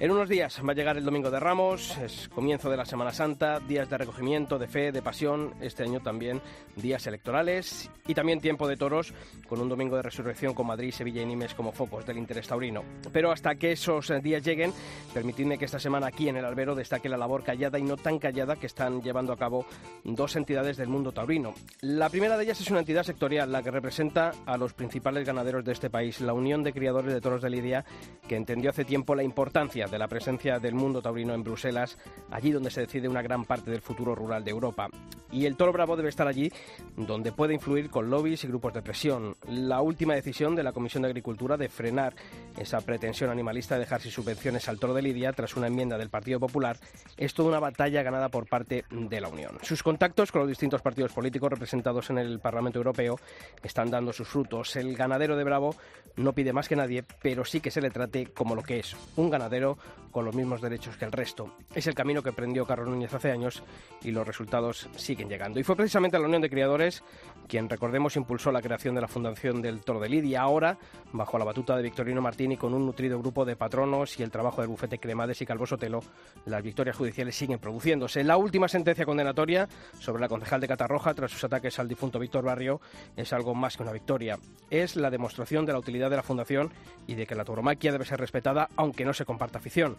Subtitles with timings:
[0.00, 3.12] En unos días va a llegar el Domingo de Ramos, es comienzo de la Semana
[3.12, 6.40] Santa, días de recogimiento, de fe, de pasión, este año también
[6.76, 9.12] días electorales y también tiempo de toros
[9.48, 12.84] con un Domingo de Resurrección con Madrid, Sevilla y Nimes como focos del interés taurino.
[13.12, 14.72] Pero hasta que esos días lleguen,
[15.12, 18.20] permitidme que esta semana aquí en el Albero destaque la labor callada y no tan
[18.20, 19.66] callada que están llevando a cabo
[20.04, 21.54] dos entidades del mundo taurino.
[21.80, 25.64] La primera de ellas es una entidad sectorial, la que representa a los principales ganaderos
[25.64, 27.84] de este país, la Unión de Criadores de Toros de Lidia,
[28.28, 31.98] que entendió hace tiempo la importancia de la presencia del mundo taurino en Bruselas,
[32.30, 34.88] allí donde se decide una gran parte del futuro rural de Europa.
[35.30, 36.50] Y el toro bravo debe estar allí
[36.96, 39.36] donde puede influir con lobbies y grupos de presión.
[39.48, 42.14] La última decisión de la Comisión de Agricultura de frenar
[42.56, 46.08] esa pretensión animalista de dejar sin subvenciones al toro de Lidia tras una enmienda del
[46.08, 46.78] Partido Popular
[47.16, 49.58] es toda una batalla ganada por parte de la Unión.
[49.62, 53.18] Sus contactos con los distintos partidos políticos representados en el Parlamento Europeo
[53.62, 54.76] están dando sus frutos.
[54.76, 55.76] El ganadero de Bravo
[56.16, 58.96] no pide más que nadie, pero sí que se le trate como lo que es,
[59.16, 59.77] un ganadero
[60.10, 61.54] con los mismos derechos que el resto.
[61.74, 63.62] Es el camino que prendió Carlos Núñez hace años
[64.02, 65.60] y los resultados siguen llegando.
[65.60, 67.02] Y fue precisamente la Unión de Criadores
[67.48, 70.78] quien, recordemos, impulsó la creación de la Fundación del Toro de Lidia, ahora
[71.12, 74.60] bajo la batuta de Victorino Martini con un nutrido grupo de patronos y el trabajo
[74.60, 76.02] del bufete Cremades y Calvo Sotelo,
[76.44, 78.22] las victorias judiciales siguen produciéndose.
[78.22, 82.44] La última sentencia condenatoria sobre la concejal de Catarroja tras sus ataques al difunto Víctor
[82.44, 82.80] Barrio
[83.16, 84.38] es algo más que una victoria.
[84.70, 86.70] Es la demostración de la utilidad de la Fundación
[87.06, 89.96] y de que la tauromaquia debe ser respetada aunque no se comparta afición.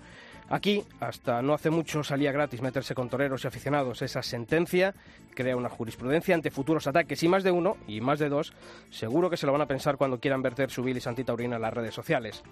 [0.49, 4.01] Aquí, hasta no hace mucho, salía gratis meterse con toreros y aficionados.
[4.01, 4.95] Esa sentencia
[5.35, 8.53] crea una jurisprudencia ante futuros ataques y más de uno y más de dos
[8.89, 11.73] seguro que se lo van a pensar cuando quieran verter su bilis antitaurina en las
[11.73, 12.43] redes sociales.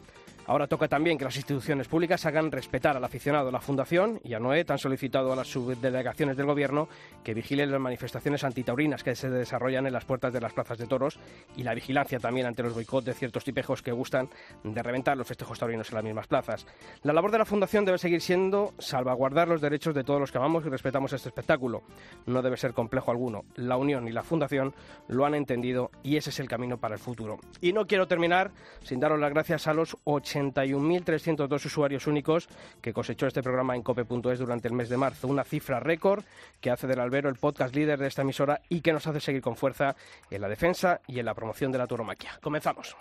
[0.47, 3.51] Ahora toca también que las instituciones públicas hagan respetar al aficionado.
[3.51, 6.87] La Fundación y a Noé han solicitado a las subdelegaciones del Gobierno
[7.21, 10.87] que vigilen las manifestaciones antitaurinas que se desarrollan en las puertas de las plazas de
[10.87, 11.19] toros
[11.57, 14.29] y la vigilancia también ante los boicots de ciertos tipejos que gustan
[14.63, 16.65] de reventar los festejos taurinos en las mismas plazas.
[17.03, 20.37] La labor de la Fundación debe seguir siendo salvaguardar los derechos de todos los que
[20.37, 21.83] amamos y respetamos este espectáculo.
[22.25, 23.43] No debe ser complejo alguno.
[23.55, 24.73] La Unión y la Fundación
[25.09, 27.37] lo han entendido y ese es el camino para el futuro.
[27.59, 29.97] Y no quiero terminar sin daros las gracias a los
[30.41, 32.47] 81.302 usuarios únicos
[32.81, 35.27] que cosechó este programa en cope.es durante el mes de marzo.
[35.27, 36.23] Una cifra récord
[36.61, 39.41] que hace del Albero el podcast líder de esta emisora y que nos hace seguir
[39.41, 39.95] con fuerza
[40.29, 42.39] en la defensa y en la promoción de la turomaquia.
[42.41, 42.95] Comenzamos.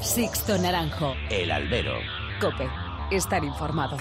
[0.00, 1.14] Sixto Naranjo.
[1.30, 1.94] El albero.
[2.40, 2.68] Cope.
[3.10, 3.96] Estar informado.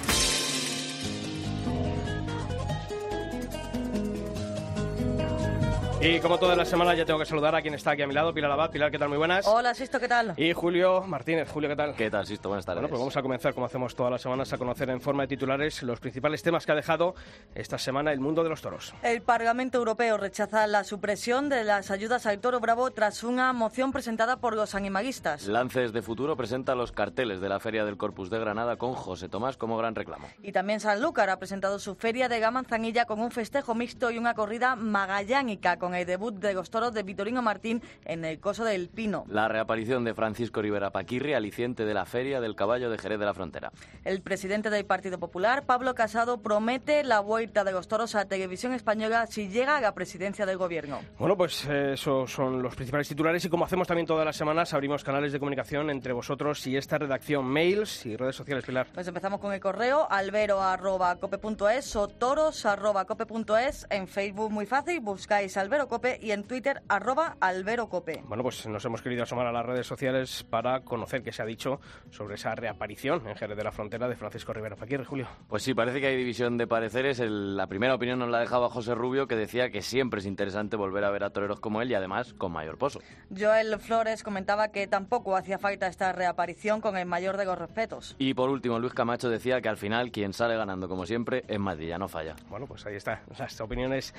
[6.03, 8.15] Y como toda la semana ya tengo que saludar a quien está aquí a mi
[8.15, 8.71] lado, Pilar Abad.
[8.71, 9.09] Pilar, ¿qué tal?
[9.09, 9.45] Muy buenas.
[9.45, 10.33] Hola, Sisto, ¿qué tal?
[10.35, 11.47] Y Julio Martínez.
[11.51, 11.93] Julio, ¿qué tal?
[11.93, 12.49] ¿Qué tal, Sisto?
[12.49, 12.81] Buenas tardes.
[12.81, 15.27] Bueno, pues vamos a comenzar, como hacemos todas las semanas, a conocer en forma de
[15.27, 17.13] titulares los principales temas que ha dejado
[17.53, 18.95] esta semana el mundo de los toros.
[19.03, 23.91] El Parlamento Europeo rechaza la supresión de las ayudas al toro bravo tras una moción
[23.91, 25.45] presentada por los animalistas.
[25.45, 29.29] Lances de Futuro presenta los carteles de la Feria del Corpus de Granada con José
[29.29, 30.29] Tomás como gran reclamo.
[30.41, 34.33] Y también Sanlúcar ha presentado su feria de Gamanzanilla con un festejo mixto y una
[34.33, 38.89] corrida magallánica con el debut de los toros de Vitorino Martín en el Coso del
[38.89, 39.25] Pino.
[39.27, 43.25] La reaparición de Francisco Rivera Paquirri, aliciente de la Feria del Caballo de Jerez de
[43.25, 43.71] la Frontera.
[44.03, 48.73] El presidente del Partido Popular, Pablo Casado, promete la vuelta de los toros a Televisión
[48.73, 50.99] Española si llega a la presidencia del Gobierno.
[51.19, 54.73] Bueno, pues eh, esos son los principales titulares y como hacemos también todas las semanas,
[54.73, 58.87] abrimos canales de comunicación entre vosotros y esta redacción, mails y redes sociales, Pilar.
[58.93, 63.87] Pues empezamos con el correo albero.cope.es o toros.cope.es.
[63.89, 68.23] En Facebook muy fácil, buscáis Albero Cope y en Twitter arroba alberocope.
[68.27, 71.45] Bueno, pues nos hemos querido asomar a las redes sociales para conocer qué se ha
[71.45, 71.79] dicho
[72.09, 75.27] sobre esa reaparición en Jerez de la Frontera de Francisco Rivera Paquirri, Julio.
[75.47, 77.19] Pues sí, parece que hay división de pareceres.
[77.19, 80.75] El- la primera opinión nos la dejaba José Rubio, que decía que siempre es interesante
[80.75, 82.99] volver a ver a toreros como él y además con mayor pozo.
[83.37, 88.15] Joel Flores comentaba que tampoco hacía falta esta reaparición con el mayor de los respetos.
[88.19, 91.59] Y por último, Luis Camacho decía que al final quien sale ganando como siempre es
[91.59, 92.35] Madrid, ya no falla.
[92.49, 94.13] Bueno, pues ahí está, las opiniones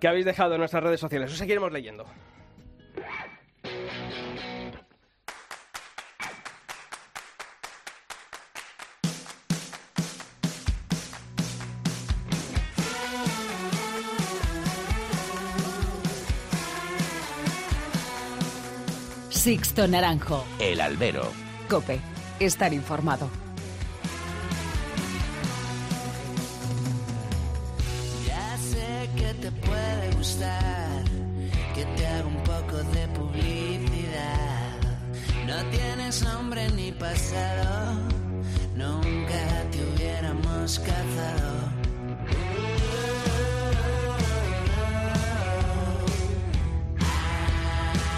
[0.00, 1.01] que habéis dejado en nuestras redes sociales.
[1.02, 2.06] Os seguiremos leyendo.
[19.30, 20.44] Sixto Naranjo.
[20.60, 21.32] El albero.
[21.68, 21.98] Cope.
[22.38, 23.28] estar informado.
[35.62, 37.94] No tienes nombre ni pasado,
[38.74, 41.68] nunca te hubiéramos cazado.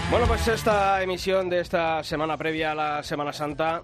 [0.09, 3.83] Bueno, pues esta emisión de esta semana previa a la Semana Santa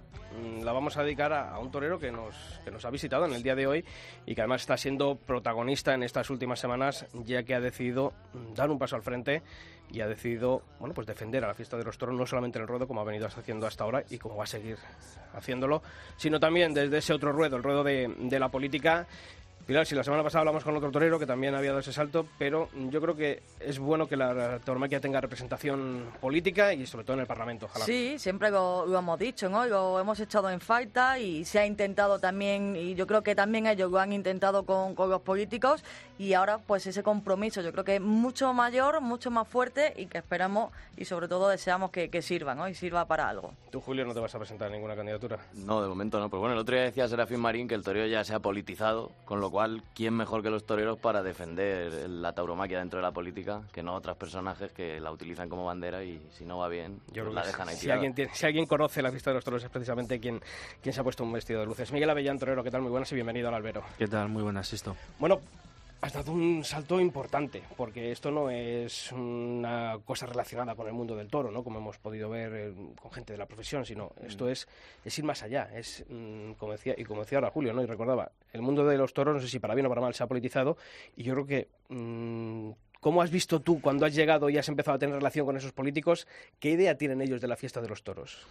[0.63, 3.33] la vamos a dedicar a, a un torero que nos, que nos ha visitado en
[3.33, 3.85] el día de hoy
[4.25, 8.53] y que además está siendo protagonista en estas últimas semanas, ya que ha decidido mm,
[8.53, 9.41] dar un paso al frente
[9.91, 12.63] y ha decidido bueno, pues defender a la fiesta de los toros, no solamente en
[12.63, 14.77] el ruedo, como ha venido haciendo hasta ahora y como va a seguir
[15.33, 15.81] haciéndolo,
[16.17, 19.07] sino también desde ese otro ruedo, el ruedo de, de la política.
[19.71, 22.25] Pilar, si la semana pasada hablamos con otro torero que también había dado ese salto,
[22.37, 27.13] pero yo creo que es bueno que la tauromaquia tenga representación política y sobre todo
[27.13, 27.85] en el Parlamento, ojalá.
[27.85, 29.65] Sí, siempre lo, lo hemos dicho, ¿no?
[29.65, 33.65] Lo hemos echado en falta y se ha intentado también, y yo creo que también
[33.65, 35.85] ellos lo han intentado con, con los políticos
[36.19, 40.07] y ahora pues ese compromiso yo creo que es mucho mayor, mucho más fuerte y
[40.07, 42.67] que esperamos y sobre todo deseamos que, que sirva, ¿no?
[42.67, 43.53] Y sirva para algo.
[43.71, 45.39] Tú, Julio, no te vas a presentar a ninguna candidatura.
[45.53, 46.29] No, de momento no.
[46.29, 49.11] Pero bueno, el otro día decía Serafín Marín que el toreo ya se ha politizado,
[49.23, 49.60] con lo cual,
[49.93, 53.95] ¿quién mejor que los toreros para defender la tauromaquia dentro de la política que no
[53.95, 57.45] otros personajes que la utilizan como bandera y si no va bien, Yo pues la
[57.45, 57.95] dejan ahí si tirada.
[57.99, 60.41] alguien, tiene- si alguien conoce la fiesta de los toros es precisamente quien,
[60.81, 61.91] quien se ha puesto un vestido de luces.
[61.91, 62.81] Miguel Avellán, torero, ¿qué tal?
[62.81, 63.83] Muy buenas y bienvenido al albero.
[63.97, 64.29] ¿Qué tal?
[64.29, 64.95] Muy buenas, esto.
[65.19, 65.39] Bueno,
[66.01, 71.15] has dado un salto importante, porque esto no es una cosa relacionada con el mundo
[71.15, 71.63] del toro, ¿no?
[71.63, 74.67] Como hemos podido ver eh, con gente de la profesión, sino esto es,
[75.05, 75.69] es ir más allá.
[75.73, 77.83] Es, mm, como decía, y como decía ahora Julio, ¿no?
[77.83, 80.15] Y recordaba, el mundo de los toros, no sé si para bien o para mal,
[80.15, 80.77] se ha politizado,
[81.15, 81.67] y yo creo que...
[81.89, 82.71] mm,
[83.01, 85.71] ¿Cómo has visto tú cuando has llegado y has empezado a tener relación con esos
[85.73, 86.27] políticos?
[86.59, 88.45] ¿Qué idea tienen ellos de la fiesta de los toros?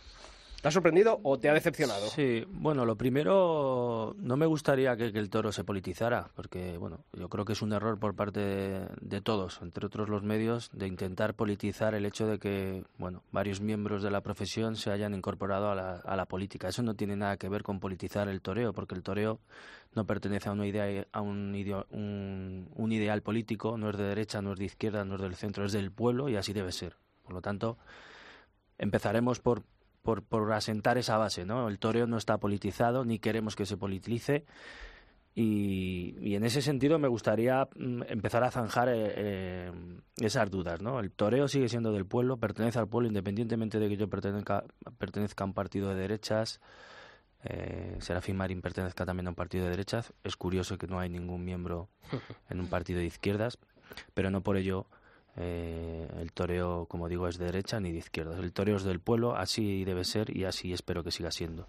[0.60, 2.08] ¿Te ha sorprendido o te ha decepcionado?
[2.08, 7.30] Sí, bueno, lo primero, no me gustaría que, el toro se politizara, porque, bueno, yo
[7.30, 8.40] creo que es un error por parte
[9.00, 13.62] de, todos, entre otros los medios, de intentar politizar el hecho de que, bueno, varios
[13.62, 16.68] miembros de la profesión se hayan incorporado a la, a la política.
[16.68, 19.40] Eso no tiene nada que ver con politizar el toreo, porque el toreo
[19.94, 24.52] no pertenece a una idea, a un, un ideal político, no es de derecha, no
[24.52, 26.96] es de izquierda, no es del centro, es del pueblo y así debe ser.
[27.24, 27.78] Por lo tanto,
[28.78, 29.62] empezaremos por,
[30.02, 31.68] por, por asentar esa base, ¿no?
[31.68, 34.44] El toreo no está politizado, ni queremos que se politice.
[35.34, 39.72] Y, y en ese sentido me gustaría mm, empezar a zanjar eh, eh,
[40.16, 40.98] esas dudas, ¿no?
[40.98, 44.64] El toreo sigue siendo del pueblo, pertenece al pueblo, independientemente de que yo pertenezca,
[44.98, 46.60] pertenezca a un partido de derechas,
[47.42, 50.12] eh, Serafín Marín pertenezca también a un partido de derechas.
[50.24, 51.88] Es curioso que no hay ningún miembro
[52.50, 53.58] en un partido de izquierdas,
[54.14, 54.86] pero no por ello
[55.40, 58.38] eh, el toreo, como digo, es de derecha ni de izquierdas.
[58.38, 61.66] El toreo es del pueblo, así debe ser y así espero que siga siendo.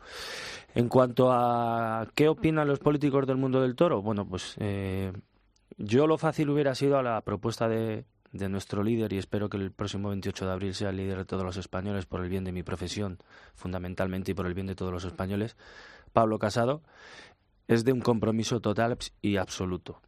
[0.75, 5.13] En cuanto a qué opinan los políticos del mundo del toro, bueno, pues eh,
[5.77, 9.57] yo lo fácil hubiera sido a la propuesta de, de nuestro líder y espero que
[9.57, 12.43] el próximo 28 de abril sea el líder de todos los españoles por el bien
[12.43, 13.19] de mi profesión,
[13.55, 15.55] fundamentalmente y por el bien de todos los españoles,
[16.13, 16.81] Pablo Casado,
[17.67, 20.01] es de un compromiso total y absoluto.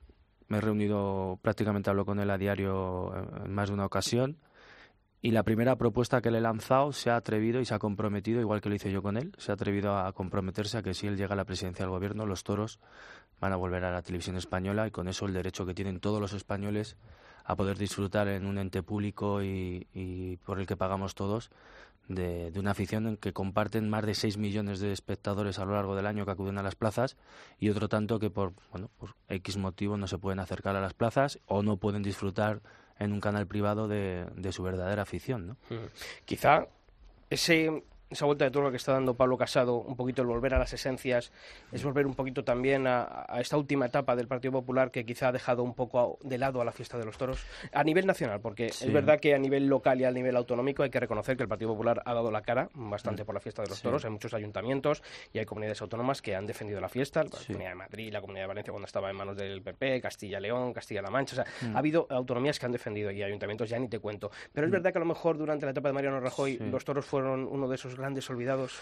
[0.47, 4.37] Me he reunido, prácticamente hablo con él a diario eh, en más de una ocasión.
[5.21, 8.41] Y la primera propuesta que le he lanzado se ha atrevido y se ha comprometido,
[8.41, 11.07] igual que lo hice yo con él, se ha atrevido a comprometerse a que si
[11.07, 12.79] él llega a la presidencia del gobierno, los toros
[13.39, 16.19] van a volver a la televisión española y con eso el derecho que tienen todos
[16.19, 16.97] los españoles
[17.45, 21.51] a poder disfrutar en un ente público y, y por el que pagamos todos
[22.07, 25.95] de, una afición en que comparten más de 6 millones de espectadores a lo largo
[25.95, 27.17] del año que acuden a las plazas
[27.59, 30.93] y otro tanto que por, bueno, por X motivo no se pueden acercar a las
[30.93, 32.61] plazas o no pueden disfrutar
[32.99, 35.47] en un canal privado de, de su verdadera afición.
[35.47, 35.53] ¿no?
[35.69, 35.87] Mm.
[36.25, 36.67] Quizá
[37.29, 37.83] ese,
[38.13, 40.73] esa vuelta de turno que está dando Pablo Casado, un poquito el volver a las
[40.73, 41.31] esencias,
[41.71, 45.27] es volver un poquito también a, a esta última etapa del Partido Popular que quizá
[45.27, 48.39] ha dejado un poco de lado a la fiesta de los toros a nivel nacional,
[48.41, 48.85] porque Sí.
[48.87, 51.49] es verdad que a nivel local y a nivel autonómico hay que reconocer que el
[51.49, 53.83] Partido Popular ha dado la cara bastante por la fiesta de los Sí.
[53.83, 54.05] toros.
[54.05, 55.03] Hay muchos ayuntamientos
[55.33, 57.47] y hay comunidades autónomas que han defendido la fiesta, la Sí.
[57.47, 61.09] Comunidad de Madrid, la Comunidad de Valencia cuando estaba en manos del PP, Castilla-León, Castilla-La
[61.09, 61.33] Mancha.
[61.41, 61.75] O sea, Mm.
[61.75, 64.31] ha habido autonomías que han defendido y ayuntamientos ya ni te cuento.
[64.53, 67.05] Pero es verdad que a lo mejor durante la etapa de Mariano Rajoy los toros
[67.05, 68.73] fueron uno de esos grandes olvidados.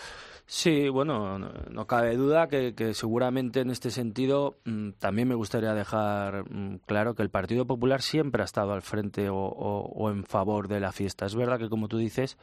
[0.47, 6.49] Sí, bueno, no, cabe duda que, seguramente en este sentido mm, también me gustaría dejar
[6.51, 10.25] mm, claro que el Partido Popular siempre ha estado al frente o, o- o en
[10.25, 11.25] favor de la fiesta.
[11.25, 12.37] Es verdad que, como tú dices,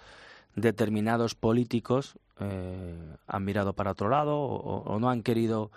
[0.54, 2.94] determinados políticos eh,
[3.26, 5.70] han mirado para otro lado o, o no han querido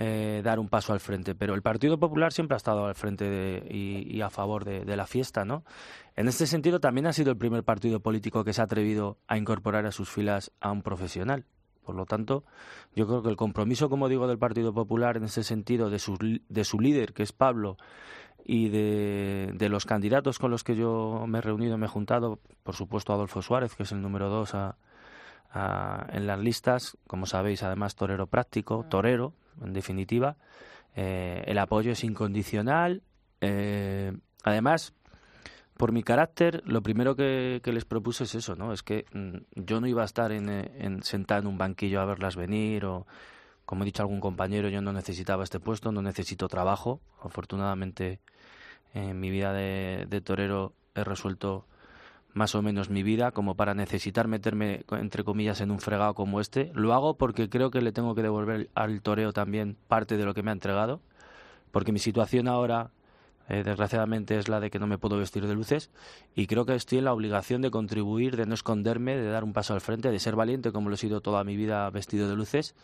[0.00, 3.28] eh, dar un paso al frente, pero el Partido Popular siempre ha estado al frente
[3.28, 5.64] de- y, a favor de, la fiesta, ¿no?
[6.14, 9.36] En este sentido, también ha sido el primer partido político que se ha atrevido a
[9.36, 11.44] incorporar a sus filas a un profesional
[11.84, 12.44] Por lo tanto,
[12.94, 16.16] yo creo que el compromiso, como digo, del Partido Popular en ese sentido, de su,
[16.48, 17.76] de su líder, que es Pablo,
[18.44, 22.38] y de, de, los candidatos con los que yo me he reunido, me he juntado,
[22.62, 24.76] por supuesto Adolfo Suárez, que es el número dos a,
[26.12, 30.36] en las listas, como sabéis, además torero práctico, torero, en definitiva.
[30.96, 33.02] Eh, el apoyo es incondicional.
[33.40, 34.12] Eh,
[34.42, 34.94] además,
[35.76, 38.72] por mi carácter, lo primero que, les propuse es eso, ¿no?
[38.72, 42.04] Es que mm, yo no iba a estar en, en, sentado en un banquillo a
[42.04, 43.06] verlas venir o,
[43.64, 47.00] como he dicho a algún compañero, yo no necesitaba este puesto, no necesito trabajo.
[47.22, 48.18] Afortunadamente,
[48.94, 51.66] en mi vida de, de torero he resuelto
[52.38, 56.40] más o menos mi vida como para necesitar meterme, entre comillas, en un fregado como
[56.40, 56.70] este.
[56.72, 60.32] Lo hago porque creo que le tengo que devolver al toreo también parte de lo
[60.32, 61.00] que me ha entregado,
[61.72, 62.92] porque mi situación ahora
[63.48, 65.90] eh, desgraciadamente es la de que no me puedo vestir de luces
[66.34, 69.52] y creo que estoy en la obligación de contribuir, de no esconderme, de dar un
[69.52, 72.36] paso al frente, de ser valiente como lo he sido toda mi vida vestido de
[72.36, 72.74] luces,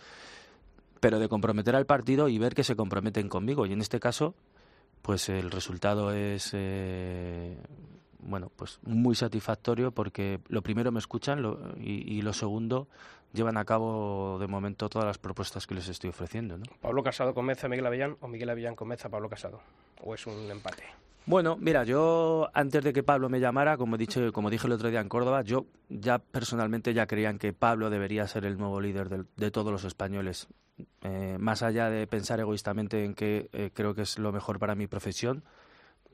[1.00, 3.66] pero de comprometer al partido y ver que se comprometen conmigo.
[3.66, 4.34] Y en este caso,
[5.02, 7.56] pues el resultado es eh,
[8.24, 11.44] bueno, pues muy satisfactorio porque lo primero me escuchan
[11.78, 12.88] y, y, lo segundo
[13.32, 16.56] llevan a cabo de momento todas las propuestas que les estoy ofreciendo.
[16.58, 16.64] ¿no?
[16.80, 19.60] ¿Pablo Casado convence a Miguel Avellán o Miguel Avellán convence a Pablo Casado?
[20.02, 20.84] ¿O es un empate?
[21.26, 24.74] Bueno, mira, yo antes de que Pablo me llamara, como, he dicho, como dije el
[24.74, 28.80] otro día en Córdoba, yo ya personalmente ya creían que Pablo debería ser el nuevo
[28.80, 30.48] líder de, de todos los españoles.
[31.02, 34.74] Eh, más allá de pensar egoístamente en que eh, creo que es lo mejor para
[34.74, 35.44] mi profesión,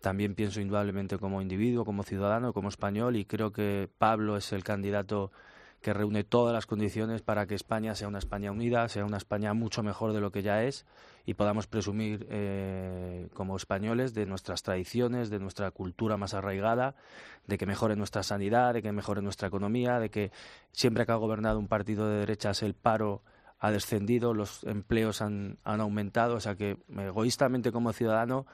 [0.01, 4.65] también pienso indudablemente como individuo, como ciudadano, como español y creo que Pablo es el
[4.65, 5.31] candidato
[5.81, 9.55] que reúne todas las condiciones para que España sea una España unida, sea una España
[9.55, 10.85] mucho mejor de lo que ya es
[11.25, 16.97] y podamos presumir eh, como españoles de nuestras tradiciones, de nuestra cultura más arraigada,
[17.47, 20.33] de que mejore nuestra sanidad, de que mejore nuestra economía, de que
[20.73, 23.23] siempre que ha gobernado un partido de derechas el paro
[23.59, 28.47] ha descendido, los empleos han, han aumentado, o sea que egoístamente como ciudadano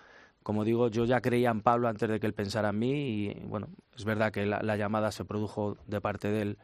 [0.46, 3.34] como digo, yo ya creía en Pablo antes de que él pensara en mí y
[3.46, 6.58] bueno, es verdad que la, llamada se produjo de parte de él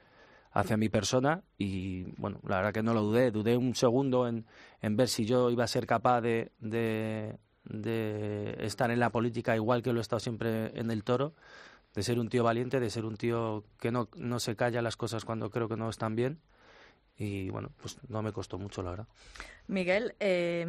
[0.52, 4.46] hacia mi persona y bueno, la verdad que no lo dudé, dudé un segundo en,
[4.82, 9.82] ver si yo iba a ser capaz de, de, de, estar en la política igual
[9.82, 11.34] que lo he estado siempre en el toro,
[11.92, 14.96] de ser un tío valiente, de ser un tío que no, no se calla las
[14.96, 16.38] cosas cuando creo que no están bien
[17.16, 19.08] y bueno, pues no me costó mucho, la verdad.
[19.68, 20.66] Miguel, eh,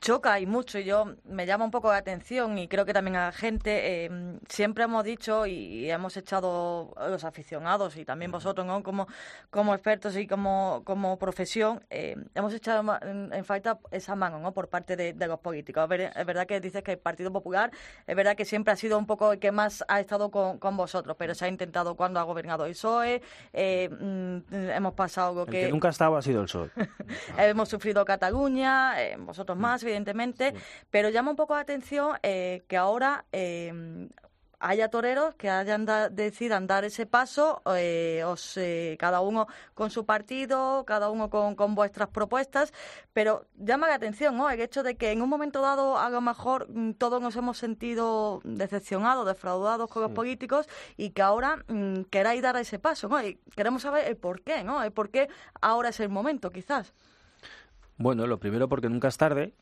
[0.00, 3.16] choca y mucho, y yo me llama un poco la atención y creo que también
[3.16, 8.64] a la gente, eh, siempre hemos dicho y hemos echado los aficionados y también vosotros
[8.66, 8.82] ¿no?
[8.82, 9.08] como,
[9.50, 14.52] como expertos y como, como profesión, eh, hemos echado en, falta esa mano ¿no?
[14.52, 15.88] por parte de, los políticos.
[15.90, 17.72] Es verdad que dices que el Partido Popular,
[18.06, 20.76] es verdad que siempre ha sido un poco el que más ha estado con, con
[20.76, 23.22] vosotros, pero se ha intentado cuando ha gobernado el PSOE,
[23.52, 25.62] mm, hemos pasado que...
[25.62, 26.70] El que nunca ha estado ha sido el PSOE.
[27.38, 30.54] hemos sufrido Cataluña eh, vosotros más, evidentemente,
[30.90, 34.08] pero llama un poco la atención eh, que ahora eh,
[34.60, 37.62] haya toreros que hayan decidan dar ese paso,
[38.26, 38.58] os,
[38.98, 42.72] cada uno con su partido, cada uno con, vuestras propuestas,
[43.12, 44.50] pero llama la atención ¿no?
[44.50, 47.58] el hecho de que en un momento dado a lo mejor mm, todos nos hemos
[47.58, 53.08] sentido decepcionados, defraudados con los políticos y que ahora mm, queráis dar ese paso.
[53.08, 53.22] ¿no?
[53.22, 54.82] Y queremos saber el por qué, ¿no?
[54.82, 55.28] el por qué
[55.60, 56.94] ahora es el momento, quizás.
[57.98, 59.54] Bueno, lo primero porque nunca es tarde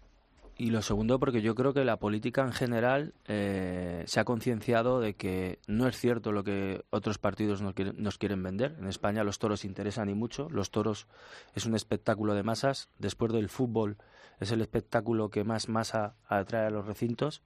[0.56, 5.00] y lo segundo porque yo creo que la política en general eh, se ha concienciado
[5.00, 8.76] de que no es cierto lo que otros partidos nos quieren, nos quieren vender.
[8.78, 10.48] En España los toros interesan y mucho.
[10.50, 11.06] Los toros
[11.54, 12.88] es un espectáculo de masas.
[12.98, 13.98] Después del fútbol
[14.40, 17.42] es el espectáculo que más masa atrae a los recintos.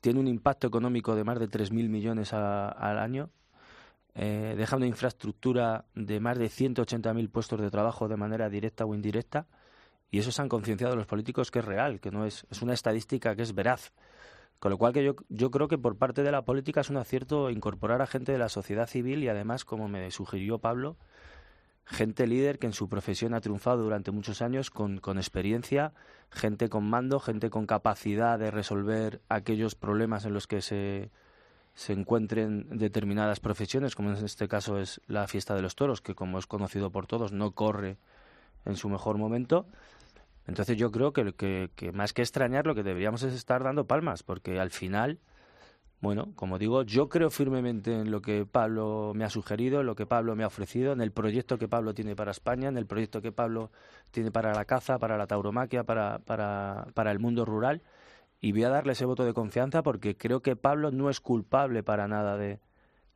[0.00, 3.30] Tiene un impacto económico de más de 3.000 millones al año.
[4.14, 8.94] Eh, deja una infraestructura de más de 180.000 puestos de trabajo de manera directa o
[8.94, 9.46] indirecta
[10.12, 12.74] y eso se han concienciado los políticos que es real, que no es, es una
[12.74, 13.92] estadística que es veraz.
[14.58, 16.98] Con lo cual que yo, yo creo que por parte de la política es un
[16.98, 20.96] acierto incorporar a gente de la sociedad civil y además, como me sugirió Pablo,
[21.86, 25.94] gente líder que en su profesión ha triunfado durante muchos años con, con, experiencia,
[26.30, 31.10] gente con mando, gente con capacidad de resolver aquellos problemas en los que se,
[31.72, 36.14] se encuentren determinadas profesiones, como en este caso es la fiesta de los toros, que
[36.14, 37.96] como es conocido por todos no corre
[38.66, 39.66] en su mejor momento
[40.46, 43.86] entonces yo creo que, que, que, más que extrañar lo que deberíamos es estar dando
[43.86, 45.18] palmas, porque al final,
[46.00, 49.94] bueno, como digo, yo creo firmemente en lo que Pablo me ha sugerido, en lo
[49.94, 52.86] que Pablo me ha ofrecido, en el proyecto que Pablo tiene para España, en el
[52.86, 53.70] proyecto que Pablo
[54.10, 57.82] tiene para la caza, para la tauromaquia, para, para, para el mundo rural.
[58.40, 61.84] Y voy a darle ese voto de confianza porque creo que Pablo no es culpable
[61.84, 62.58] para nada de,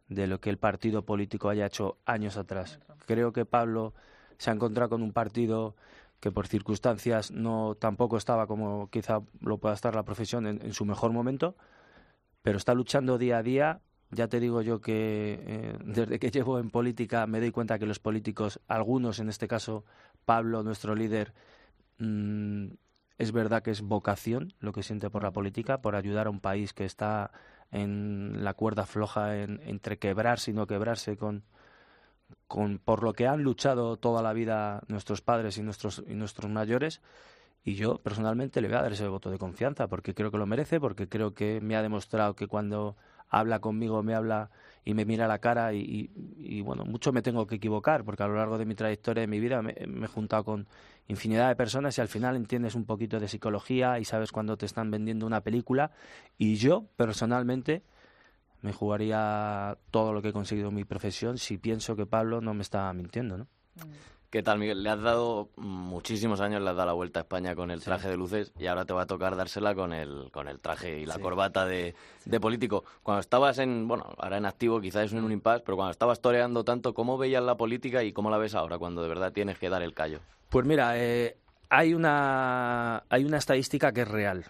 [0.09, 2.79] de lo que el partido político haya hecho años atrás.
[3.07, 3.93] Creo que Pablo
[4.39, 5.75] se ha encontrado con un partido
[6.21, 10.85] que por circunstancias no tampoco estaba como quizá lo pueda estar la profesión en, su
[10.85, 11.57] mejor momento,
[12.43, 13.81] pero está luchando día a día.
[14.11, 17.87] Ya te digo yo que eh, desde que llevo en política me doy cuenta que
[17.87, 19.85] los políticos, algunos en este caso
[20.25, 21.35] Pablo, nuestro líder,
[21.99, 22.69] mm,
[23.19, 26.41] es verdad que es vocación lo que siente por la política, por ayudar a un
[26.41, 27.33] país que está
[27.73, 31.43] en la cuerda floja entre quebrarse y no quebrarse con,
[32.47, 36.51] con por lo que han luchado toda la vida nuestros padres y nuestros y nuestros
[36.51, 37.01] mayores
[37.65, 40.47] y yo personalmente le voy a dar ese voto de confianza porque creo que lo
[40.47, 42.97] merece porque creo que me ha demostrado que cuando
[43.29, 44.51] habla conmigo me habla
[44.85, 48.29] y me mira la cara y, y, bueno mucho me tengo que equivocar porque a
[48.29, 50.69] lo largo de mi trayectoria de mi vida me, he juntado con
[51.09, 54.67] infinidad de personas y al final entiendes un poquito de psicología y sabes cuando te
[54.67, 55.91] están vendiendo una película
[56.39, 57.83] y yo personalmente
[58.67, 62.53] me jugaría todo lo que he conseguido en mi profesión si pienso que Pablo no
[62.53, 63.47] me está mintiendo, ¿no?
[64.29, 64.83] ¿Qué tal, Miguel?
[64.83, 68.09] Le has dado muchísimos años, le has dado la vuelta a España con el traje
[68.09, 71.07] de luces y ahora te va a tocar dársela con el, con el traje y
[71.07, 71.95] la corbata de,
[72.25, 72.85] de, político.
[73.05, 76.65] Cuando estabas en, bueno, ahora en activo quizás es un impasse, pero cuando estabas toreando
[76.65, 79.69] tanto, ¿cómo veías la política y cómo la ves ahora cuando de verdad tienes que
[79.69, 80.19] dar el callo?
[80.49, 81.37] Pues mira, eh,
[81.69, 84.45] hay, una, hay una estadística que es real.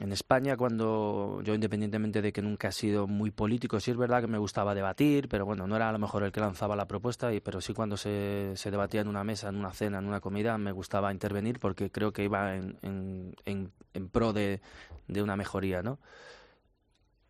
[0.00, 4.22] En España, cuando yo, independientemente de que nunca he sido muy político, sí es verdad
[4.22, 6.88] que me gustaba debatir, pero bueno, no era a lo mejor el que lanzaba la
[6.88, 10.06] propuesta, y, pero sí cuando se, se debatía en una mesa, en una cena, en
[10.06, 12.78] una comida, me gustaba intervenir porque creo que iba en,
[13.44, 14.62] en, pro de,
[15.06, 15.98] de, una mejoría, ¿no?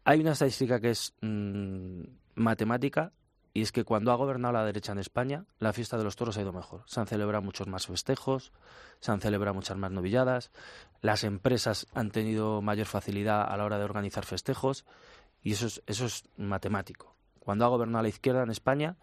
[0.04, 2.02] Hay una estadística que es mm,
[2.36, 3.12] matemática
[3.52, 6.36] y es que cuando ha gobernado la derecha en España, la fiesta de los toros
[6.36, 6.82] ha ido mejor.
[6.86, 8.52] Se han celebrado muchos más festejos,
[9.00, 10.50] se han celebrado muchas más novilladas,
[11.00, 14.84] las empresas han tenido mayor facilidad a la hora de organizar festejos
[15.42, 17.14] y eso es, eso es matemático.
[17.40, 18.96] Cuando ha gobernado la izquierda en España,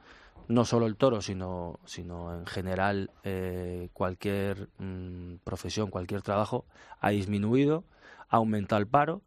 [0.48, 6.66] no solo el toro, sino, sino en general eh, cualquier mm, profesión, cualquier trabajo,
[7.02, 7.84] ha disminuido,
[8.30, 9.22] ha aumentado el paro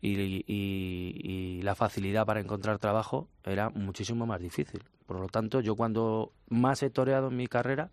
[0.00, 4.82] y, la facilidad para encontrar trabajo era muchísimo más difícil.
[5.06, 7.90] Por lo tanto, yo cuando más he toreado en mi carrera,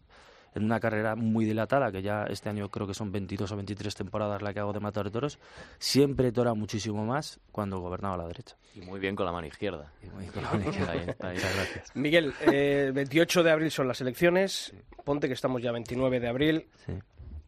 [0.56, 3.96] en una carrera muy dilatada, que ya este año creo que son 22 o 23
[3.96, 5.40] temporadas la que hago de matar de toros,
[5.80, 8.56] siempre he torado muchísimo más cuando gobernaba la derecha.
[8.76, 9.92] Y muy bien con la mano izquierda.
[11.96, 16.68] Miguel, eh, 28 de abril son las elecciones, ponte que estamos ya 29 de abril.
[16.86, 16.94] Sí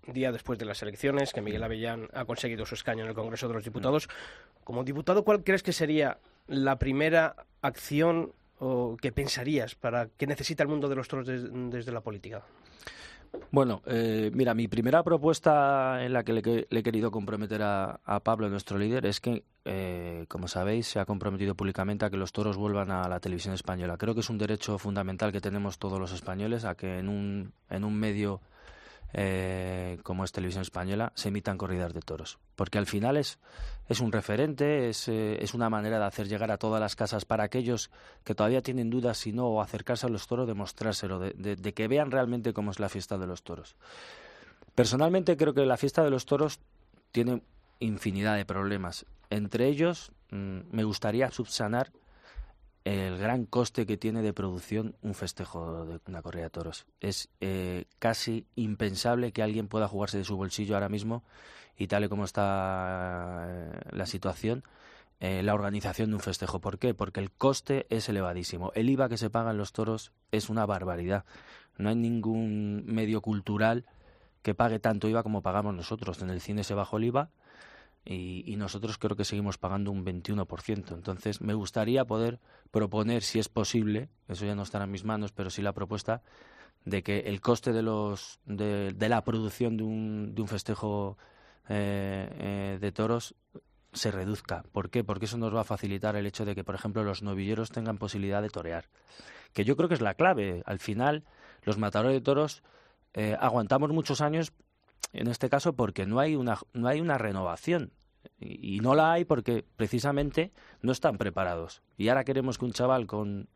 [0.08, 3.48] día después de las elecciones, que Miguel Avellán ha conseguido su escaño en el Congreso
[3.48, 4.10] de los Diputados.
[4.64, 10.64] Como diputado, ¿cuál crees que sería la primera acción o que pensarías para que necesita
[10.64, 12.44] el mundo de los toros desde la política?
[13.52, 18.50] Bueno, eh, mira, mi primera propuesta en la que le, he querido comprometer a, Pablo,
[18.50, 22.58] nuestro líder, es que, eh, como sabéis, se ha comprometido públicamente a que los toros
[22.58, 23.98] vuelvan a la televisión española.
[23.98, 27.54] Creo que es un derecho fundamental que tenemos todos los españoles a que en un,
[27.70, 28.42] en un medio
[29.18, 32.38] eh, como es Televisión Española, se emitan corridas de toros.
[32.58, 33.40] Porque al final es,
[33.88, 37.24] es un referente, es, eh, es, una manera de hacer llegar a todas las casas
[37.24, 37.92] para aquellos
[38.26, 42.12] que todavía tienen dudas si no, acercarse a los toros, demostrárselo, de, de, que vean
[42.12, 43.78] realmente cómo es la fiesta de los toros.
[44.76, 46.60] Personalmente creo que la fiesta de los toros
[47.14, 47.42] tiene
[47.80, 49.06] infinidad de problemas.
[49.30, 51.94] Entre ellos, mm, me gustaría subsanar
[52.86, 56.86] el gran coste que tiene de producción un festejo de una corrida de toros.
[57.02, 61.24] Es eh, casi impensable que alguien pueda jugarse de su bolsillo ahora mismo
[61.78, 64.64] y tal y como está eh, la situación,
[65.20, 66.62] eh, la organización de un festejo.
[66.62, 66.94] ¿Por qué?
[66.94, 68.72] Porque el coste es elevadísimo.
[68.76, 71.26] El IVA que se paga en los toros es una barbaridad.
[71.80, 73.86] No hay ningún medio cultural
[74.44, 76.22] que pague tanto IVA como pagamos nosotros.
[76.22, 77.32] En el cine se bajó el IVA
[78.06, 80.94] y, nosotros creo que seguimos pagando un 21%.
[80.94, 82.40] Entonces, me gustaría poder
[82.70, 86.22] proponer, si es posible, eso ya no estará en mis manos, pero sí la propuesta
[86.86, 91.18] de que el coste de, los, de, la producción de un, de un festejo
[91.68, 93.34] eh, eh, de toros
[93.92, 94.64] se reduzca.
[94.72, 95.04] ¿Por qué?
[95.04, 97.98] Porque eso nos va a facilitar el hecho de que, por ejemplo, los novilleros tengan
[97.98, 98.86] posibilidad de torear.
[99.54, 100.62] Que yo creo que es la clave.
[100.66, 101.24] Al final,
[101.64, 102.62] los matadores de toros
[103.14, 104.54] eh, aguantamos muchos años
[105.16, 107.92] en este caso porque no hay una, no hay una renovación.
[108.40, 110.52] Y, no la hay porque precisamente
[110.82, 111.82] no están preparados.
[111.98, 113.48] Y ahora queremos que un chaval con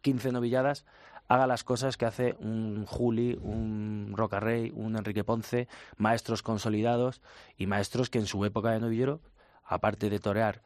[0.00, 0.84] 15 novilladas
[1.28, 7.20] haga las cosas que hace un Juli, un Rocarrey, un Enrique Ponce, maestros consolidados
[7.56, 9.20] y maestros que en su época de novillero,
[9.64, 10.62] aparte de torear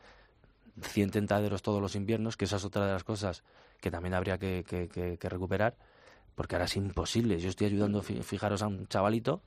[0.81, 3.43] 100 tentaderos todos los inviernos, que esa es otra de las cosas
[3.81, 5.77] que también habría que, que recuperar,
[6.37, 7.41] porque ahora es imposible.
[7.41, 9.43] Yo estoy ayudando, fijaros, a un chavalito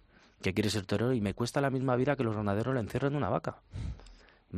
[0.46, 3.16] que quiere ser torero y me cuesta la misma vida que los ganaderos le encierran
[3.16, 3.58] una vaca.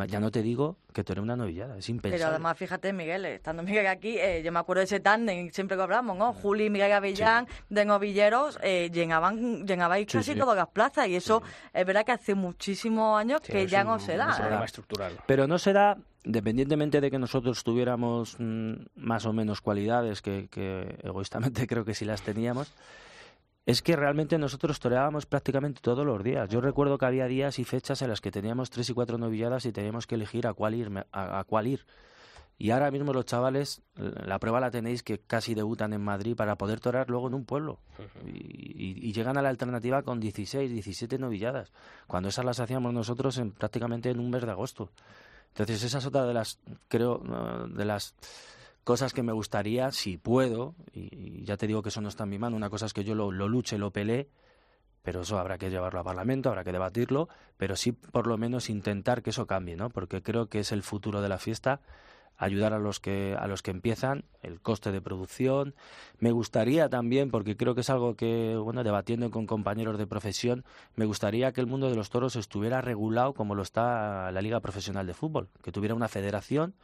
[0.09, 2.19] Ya no te digo que tú eres una novillada, es impensable.
[2.19, 5.77] Pero además, fíjate, Miguel, estando Miguel aquí, eh, yo me acuerdo de ese tándem, siempre
[5.77, 6.33] que hablamos, ¿no?
[6.33, 11.41] Juli y Miguel Avellán, de novilleros, eh, llenaban, llenabais casi todas las plazas y eso
[11.73, 14.35] es verdad que hace muchísimos años que ya no se da.
[14.35, 15.13] problema estructural.
[15.25, 20.49] Pero no se da, dependientemente de que nosotros tuviéramos mm, más o menos cualidades, que,
[20.49, 22.73] que egoístamente creo que sí las teníamos,
[23.67, 26.47] es que realmente nosotros toreábamos prácticamente todos los días.
[26.47, 29.65] Yo recuerdo que había días y fechas en las que teníamos tres y cuatro novilladas
[29.65, 31.05] y teníamos que elegir a cuál ir.
[31.11, 31.85] A, cuál ir.
[32.57, 36.55] Y ahora mismo los chavales, la prueba la tenéis que casi debutan en Madrid para
[36.55, 37.81] poder torear luego en un pueblo.
[38.25, 41.73] y, llegan a la alternativa con 16, 17 novilladas,
[42.07, 44.91] cuando esas las hacíamos nosotros en, prácticamente en un mes de agosto.
[45.49, 47.21] Entonces esa es otra de las, creo,
[47.67, 48.15] de las
[48.87, 52.29] cosas que me gustaría, si puedo, y, ya te digo que eso no está en
[52.29, 54.29] mi mano, una cosa es que yo lo, luche, lo peleé,
[55.03, 58.69] pero eso habrá que llevarlo a Parlamento, habrá que debatirlo, pero sí por lo menos
[58.69, 59.89] intentar que eso cambie, ¿no?
[59.89, 61.81] Porque creo que es el futuro de la fiesta
[62.37, 65.73] ayudar a los que a los que empiezan el coste de producción
[66.19, 70.63] me gustaría también porque creo que es algo que bueno debatiendo con compañeros de profesión
[70.95, 74.59] me gustaría que el mundo de los toros estuviera regulado como lo está la liga
[74.59, 76.75] profesional de fútbol que tuviera una federación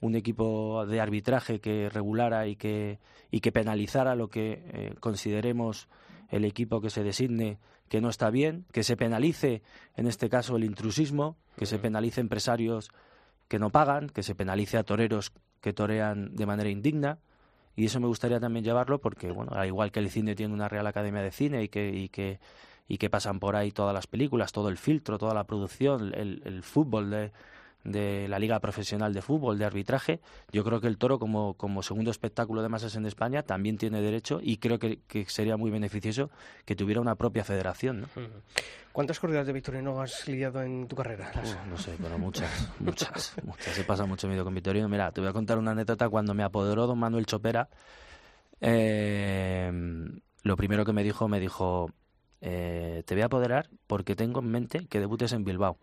[0.00, 2.98] un equipo de arbitraje que regulara y que,
[3.30, 5.88] y que penalizara lo que eh, consideremos
[6.30, 7.58] el equipo que se designe
[7.88, 9.62] que no está bien, que se penalice,
[9.96, 12.90] en este caso, el intrusismo, que se penalice empresarios
[13.48, 17.18] que no pagan, que se penalice a toreros que torean de manera indigna.
[17.76, 20.68] Y eso me gustaría también llevarlo porque, bueno, al igual que el cine tiene una
[20.68, 22.40] Real Academia de Cine y que, y que,
[22.88, 26.42] y que pasan por ahí todas las películas, todo el filtro, toda la producción, el,
[26.44, 27.32] el fútbol de,
[27.90, 30.20] de la Liga Profesional de Fútbol, de arbitraje.
[30.52, 34.00] Yo creo que el toro, como, como segundo espectáculo de masas en España, también tiene
[34.00, 34.98] derecho y creo que,
[35.28, 36.30] sería muy beneficioso
[36.64, 38.02] que tuviera una propia federación.
[38.02, 38.08] ¿no?
[38.92, 41.30] ¿Cuántas corridas de Victorino has lidiado en tu carrera?
[41.68, 43.74] no sé, pero muchas, muchas, muchas.
[43.74, 44.88] Se pasa mucho miedo con Victorino.
[44.88, 46.08] Mira, te voy a contar una anécdota.
[46.08, 47.68] Cuando me apoderó don Manuel Chopera,
[48.60, 49.70] eh,
[50.42, 51.90] lo primero que me dijo, me dijo,
[52.40, 55.78] eh, te voy a apoderar porque tengo en mente que debutes en Bilbao.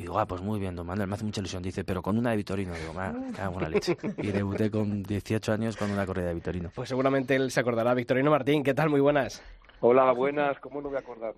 [0.00, 1.62] Y digo, ah, pues muy bien, don Manuel, me hace mucha ilusión.
[1.62, 2.72] Dice, pero con una de Vitorino.
[2.72, 3.98] Digo, ah, cago en la leche.
[4.16, 6.70] Y debuté con 18 años con una corrida de Vitorino.
[6.74, 7.92] Pues seguramente él se acordará.
[7.92, 8.88] Victorino Martín, ¿qué tal?
[8.88, 9.42] Muy buenas.
[9.80, 10.58] Hola, buenas.
[10.60, 11.34] ¿Cómo no voy a acordar?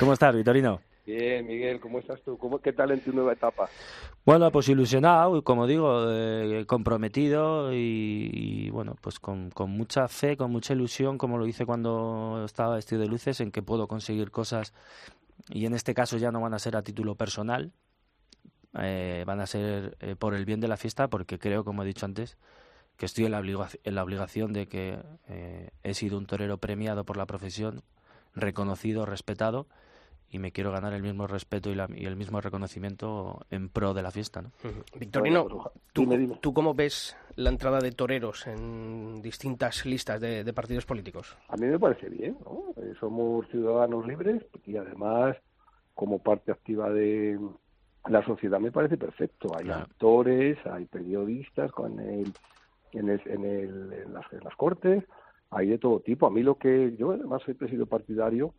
[0.00, 0.80] ¿Cómo estás, Vitorino?
[1.04, 2.38] Bien, Miguel, ¿cómo estás tú?
[2.38, 3.68] ¿Cómo, ¿Qué tal en tu nueva etapa?
[4.24, 10.50] Bueno, pues ilusionado, como digo, eh, comprometido y, bueno, pues con, con, mucha fe, con
[10.50, 14.72] mucha ilusión, como lo hice cuando estaba vestido de luces, en que puedo conseguir cosas
[15.48, 17.72] y en este caso ya no van a ser a título personal,
[18.78, 21.86] eh, van a ser eh, por el bien de la fiesta, porque creo, como he
[21.86, 22.36] dicho antes,
[22.96, 27.04] que estoy en la, en la obligación de que eh, he sido un torero premiado
[27.04, 27.82] por la profesión,
[28.34, 29.66] reconocido, respetado,
[30.30, 34.10] y me quiero ganar el mismo respeto y, el mismo reconocimiento en pro de la
[34.10, 34.42] fiesta.
[34.42, 34.50] ¿no?
[34.98, 35.46] Victorino,
[35.92, 36.06] ¿tú,
[36.40, 41.36] ¿tú, cómo ves la entrada de toreros en distintas listas de, partidos políticos?
[41.48, 42.72] A mí me parece bien, ¿no?
[42.82, 45.36] Eh, somos ciudadanos libres y además
[45.94, 47.38] como parte activa de
[48.08, 49.52] la sociedad me parece perfecto.
[49.56, 52.32] Hay actores, hay periodistas con el,
[52.92, 55.04] en, el, en, el, en, las, en las cortes,
[55.50, 56.26] hay de todo tipo.
[56.26, 58.54] A mí lo que yo además he sido partidario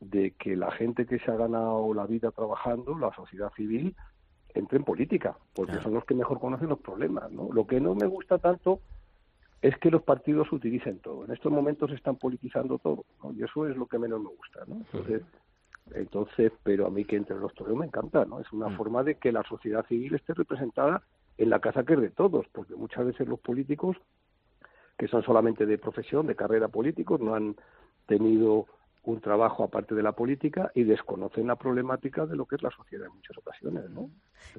[0.00, 3.94] de que la gente que se ha ganado la vida trabajando, la sociedad civil,
[4.54, 7.30] entre en política, porque son los que mejor conocen los problemas.
[7.30, 7.52] ¿no?
[7.52, 8.80] Lo que no me gusta tanto
[9.62, 11.24] es que los partidos utilicen todo.
[11.24, 14.64] En estos momentos están politizando todo, y eso es lo que menos me gusta.
[14.66, 14.76] ¿no?
[14.76, 15.22] Entonces,
[15.94, 18.40] entonces, pero a mí que entre los toreros me encanta, ¿no?
[18.40, 18.76] Es una mm.
[18.76, 21.02] forma de que la sociedad civil esté representada
[21.36, 23.96] en la casa que es de todos, porque muchas veces los políticos,
[24.96, 27.56] que son solamente de profesión, de carrera políticos, no han
[28.06, 28.66] tenido
[29.02, 32.70] un trabajo aparte de la política y desconocen la problemática de lo que es la
[32.70, 34.10] sociedad en muchas ocasiones, ¿no?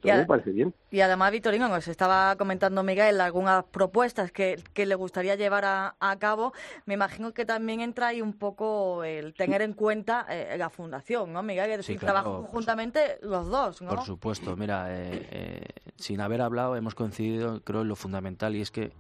[0.04, 0.74] y me parece bien.
[0.90, 6.54] Y además, Vitorino, nos estaba comentando Miguel algunas propuestas que, le gustaría llevar a, cabo.
[6.86, 11.32] Me imagino que también entra ahí un poco el tener en cuenta eh, la fundación,
[11.34, 11.78] ¿no, Miguel?
[11.78, 13.90] Que sí, trabajan conjuntamente los dos, ¿no?
[13.90, 14.56] Por supuesto.
[14.56, 18.92] Mira, eh, eh, sin haber hablado, hemos coincidido, creo, en lo fundamental y es que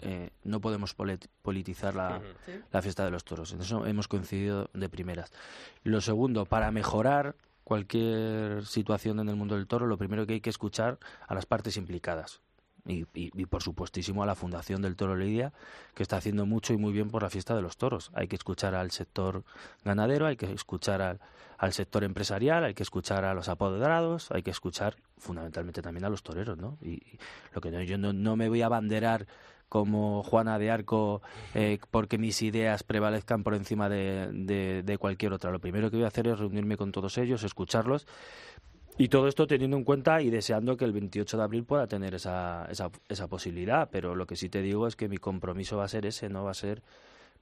[0.43, 0.95] no podemos
[1.41, 2.21] politizar la,
[2.71, 3.53] la fiesta de los toros.
[3.53, 5.30] En eso hemos coincidido de primeras.
[5.83, 10.41] Lo segundo, para mejorar cualquier situación en el mundo del toro, lo primero que hay
[10.41, 12.41] que escuchar a las partes implicadas.
[12.85, 13.05] Y,
[13.45, 15.53] por supuestísimo a la Fundación del Toro Lidia,
[15.93, 18.09] que está haciendo mucho y muy bien por la fiesta de los toros.
[18.15, 19.43] Hay que escuchar al sector
[19.85, 21.19] ganadero, hay que escuchar al,
[21.59, 26.09] al sector empresarial, hay que escuchar a los apoderados, hay que escuchar fundamentalmente también a
[26.09, 26.79] los toreros, ¿no?
[26.81, 27.19] Y,
[27.53, 29.27] lo que yo no, no me voy a abanderar
[29.71, 31.21] como Juana de Arco
[31.53, 35.49] eh, porque mis ideas prevalezcan por encima de, de, cualquier otra.
[35.49, 38.05] Lo primero que voy a hacer es reunirme con todos ellos, escucharlos
[38.97, 42.13] Y todo esto teniendo en cuenta y deseando que el 28 de abril pueda tener
[42.15, 45.85] esa, esa, esa posibilidad, pero lo que sí te digo es que mi compromiso va
[45.85, 46.83] a ser ese, no va a ser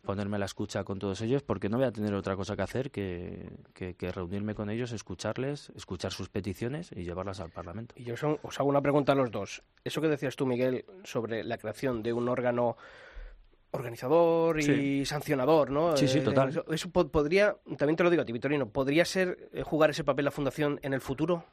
[0.04, 2.62] ponerme a la escucha con todos ellos, porque no voy a tener otra cosa que
[2.62, 7.96] hacer que, que, reunirme con ellos, escucharles, escuchar sus peticiones y llevarlas al Parlamento.
[7.98, 9.64] Y yo os hago una pregunta a los dos.
[9.84, 12.78] Eso que decías tú, Miguel, sobre la creación de un órgano
[13.72, 15.96] organizador y sancionador, ¿no?
[15.96, 16.64] Sí, sí, eh, total.
[16.70, 20.26] Eso, podría, también te lo digo a ti, Vitorino, ¿podría ser eh, jugar ese papel
[20.26, 21.44] la Fundación en el futuro?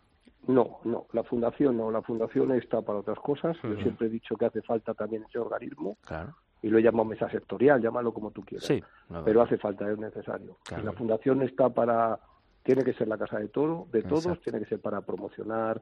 [0.46, 3.56] No, no, la Fundación no, la Fundación está para otras cosas.
[3.62, 5.98] Yo siempre he dicho que hace falta también ese organismo.
[6.02, 6.36] Claro.
[6.62, 8.66] Y lo llamo mesa sectorial, llámalo como tú quieras.
[8.66, 8.82] Sí,
[9.24, 10.56] pero hace falta, es necesario.
[10.82, 12.18] la Fundación está para,
[12.62, 15.80] tiene que ser la casa de toro, de todos, tiene que ser para promocionar,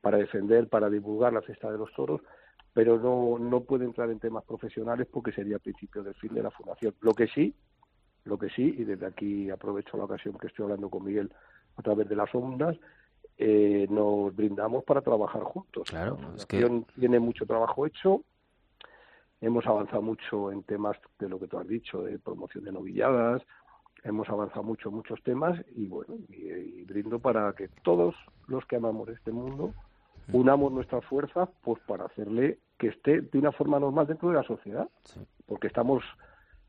[0.00, 2.20] para defender, para divulgar la fiesta de los toros
[2.74, 6.50] pero no, no puede entrar en temas profesionales porque sería principio del fin de la
[6.50, 6.92] fundación.
[7.00, 7.54] Lo que sí,
[8.24, 11.32] lo que sí, y desde aquí aprovecho la ocasión que estoy hablando con Miguel
[11.76, 12.76] a través de las ondas,
[13.38, 15.88] eh, nos brindamos para trabajar juntos.
[15.88, 18.22] Claro, la fundación tiene mucho trabajo hecho,
[19.40, 23.42] hemos avanzado mucho en temas de lo que tú has dicho, de promoción de novilladas,
[24.02, 28.14] hemos avanzado mucho en muchos temas y bueno, y brindo para que todos
[28.46, 29.74] los que amamos este mundo
[30.32, 34.42] unamos nuestras fuerzas pues para hacerle que esté de una forma normal dentro de la
[34.42, 34.88] sociedad,
[35.46, 36.02] porque estamos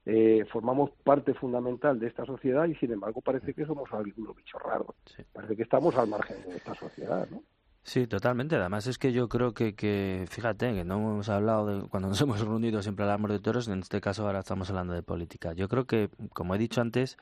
[0.06, 4.62] eh, formamos parte fundamental de esta sociedad y sin embargo parece que somos algunos bichos
[4.62, 4.96] raros.
[5.34, 7.42] Parece que estamos al margen de esta sociedad, ¿no?
[7.86, 8.56] Sí, totalmente.
[8.56, 12.20] Además es que yo creo que, que, fíjate, que no hemos hablado de, cuando nos
[12.22, 15.54] hemos reunido siempre hablamos de toros, en este caso ahora estamos hablando de política.
[15.54, 17.18] Yo creo que, como he dicho antes,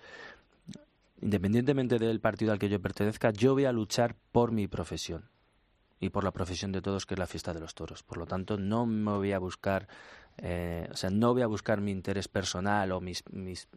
[1.22, 5.30] independientemente del partido al que yo pertenezca, yo voy a luchar por mi profesión
[6.00, 8.02] y por la profesión de todos, que es la fiesta de los toros.
[8.02, 9.90] Por lo tanto, no me voy a buscar,
[10.38, 13.68] eh, o sea, no voy a buscar mi interés personal o mis, mis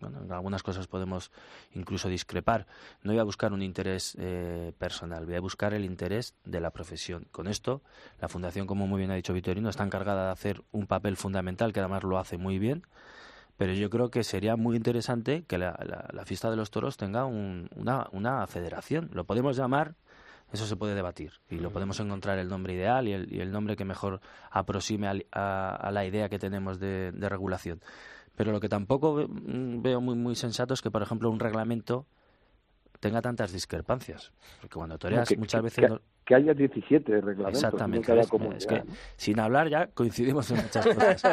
[0.00, 1.30] bueno, en algunas cosas podemos
[1.72, 2.66] incluso discrepar.
[3.02, 6.70] No voy a buscar un interés eh, personal, voy a buscar el interés de la
[6.70, 7.26] profesión.
[7.32, 7.82] Con esto,
[8.20, 11.72] la Fundación, como muy bien ha dicho Vitorino, está encargada de hacer un papel fundamental,
[11.72, 12.86] que además lo hace muy bien.
[13.56, 15.78] Pero yo creo que sería muy interesante que la,
[16.12, 19.08] la, fiesta de los toros tenga una, una federación.
[19.14, 19.94] Lo podemos llamar
[20.52, 23.84] eso se puede debatir y lo podemos encontrar el nombre ideal y el, nombre que
[23.84, 27.80] mejor aproxime a, la idea que tenemos de, regulación.
[28.36, 32.06] Pero lo que tampoco mm, veo muy, muy sensato es que, por ejemplo, un reglamento
[33.00, 34.32] tenga tantas discrepancias.
[34.60, 36.00] Porque cuando toreas muchas veces que
[36.34, 37.62] haya 17 reglamentos.
[37.62, 38.20] Exactamente.
[38.56, 38.82] es, que
[39.16, 41.24] sin hablar ya coincidimos en muchas cosas.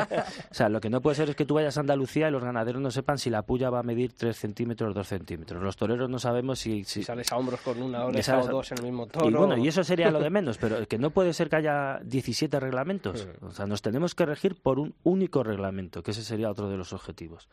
[0.51, 2.43] o sea, lo que no puede ser es que tú vayas a Andalucía y los
[2.43, 5.61] ganaderos no sepan si la puya va a medir 3 centímetros o 2 centímetros.
[5.61, 6.83] Los toreros no sabemos si...
[6.83, 9.29] Si, sales a hombros con una oreja o dos en el mismo toro.
[9.29, 11.99] Y bueno, y eso sería lo de menos, pero que no puede ser que haya
[12.03, 13.27] 17 reglamentos.
[13.41, 16.77] O sea, nos tenemos que regir por un único reglamento, que ese sería otro de
[16.77, 17.49] los objetivos.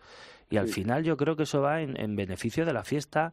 [0.51, 3.33] Y al final yo creo que eso va en, en beneficio de la fiesta.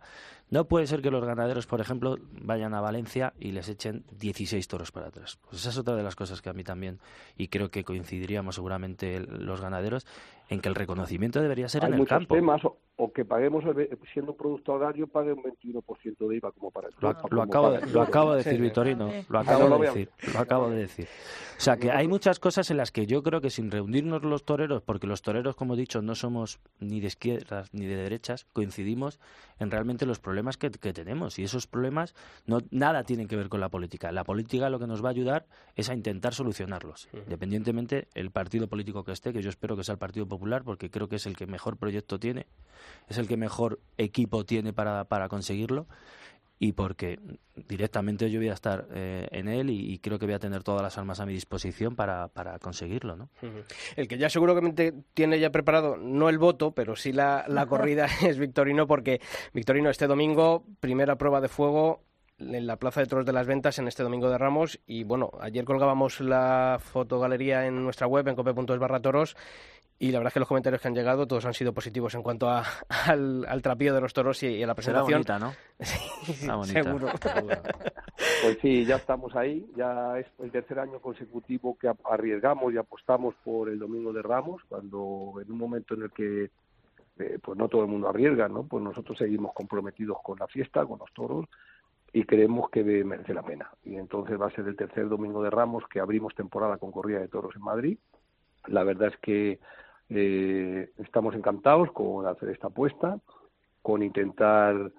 [0.49, 4.67] No puede ser que los ganaderos, por ejemplo, vayan a Valencia y les echen 16
[4.67, 5.39] toros para atrás.
[5.49, 6.99] Pues esa es otra de las cosas que a mí también,
[7.35, 10.05] y creo que coincidiríamos seguramente los ganaderos,
[10.49, 12.35] en que el reconocimiento debería ser en el campo.
[12.35, 12.61] Temas,
[12.95, 13.63] o, que paguemos,
[14.13, 17.85] siendo producto agrario, pague un 21% de IVA como para el Lo, lo acabo, de,
[17.87, 19.09] lo acabo de decir, Vitorino.
[19.29, 20.09] Lo acabo de decir.
[20.33, 21.07] Lo acabo de decir.
[21.57, 24.45] O sea, que hay muchas cosas en las que yo creo que sin reunirnos los
[24.45, 28.45] toreros, porque los toreros, como he dicho, no somos ni de izquierdas ni de derechas,
[28.53, 29.19] coincidimos
[29.59, 31.37] en realmente los problemas que, que tenemos.
[31.39, 32.15] Y esos problemas
[32.45, 34.11] no nada tienen que ver con la política.
[34.11, 38.67] La política lo que nos va a ayudar es a intentar solucionarlos, independientemente el partido
[38.67, 41.15] político que esté, que yo espero que sea el Partido Popular Popular porque creo que
[41.15, 42.45] es el que mejor proyecto tiene,
[43.07, 45.87] es el que mejor equipo tiene para, para conseguirlo
[46.59, 47.19] y porque
[47.67, 50.81] directamente yo voy a estar eh, en él y, creo que voy a tener todas
[50.81, 53.15] las armas a mi disposición para, para conseguirlo.
[53.15, 53.29] ¿no?
[53.95, 58.07] El que ya seguramente tiene ya preparado, no el voto, pero sí la, la corrida
[58.23, 59.21] es Victorino, porque
[59.53, 62.01] Victorino este domingo, primera prueba de fuego
[62.39, 65.31] en la Plaza de Toros de las Ventas en este domingo de Ramos y bueno,
[65.39, 69.35] ayer colgábamos la fotogalería en nuestra web en cope.es barra toros
[69.99, 72.21] y la verdad es que los comentarios que han llegado todos han sido positivos en
[72.21, 72.63] cuanto a,
[73.07, 75.23] al, al, trapío de los toros y, a la presentación.
[75.23, 75.53] Será bonita, ¿no?
[75.79, 76.83] sí, bonita.
[76.83, 77.07] Seguro.
[78.41, 79.65] Pues sí, ya estamos ahí.
[79.75, 84.61] Ya es el tercer año consecutivo que arriesgamos y apostamos por el Domingo de Ramos,
[84.67, 86.51] cuando en un momento en el que
[87.19, 88.63] eh, pues no todo el mundo arriesga, ¿no?
[88.63, 91.45] Pues nosotros seguimos comprometidos con la fiesta, con los toros
[92.13, 93.71] y creemos que merece la pena.
[93.83, 97.19] Y entonces va a ser el tercer Domingo de Ramos que abrimos temporada con corrida
[97.19, 97.97] de toros en Madrid.
[98.67, 99.59] La verdad es que
[100.09, 103.19] eh, estamos encantados con hacer esta apuesta,
[103.81, 104.91] con intentar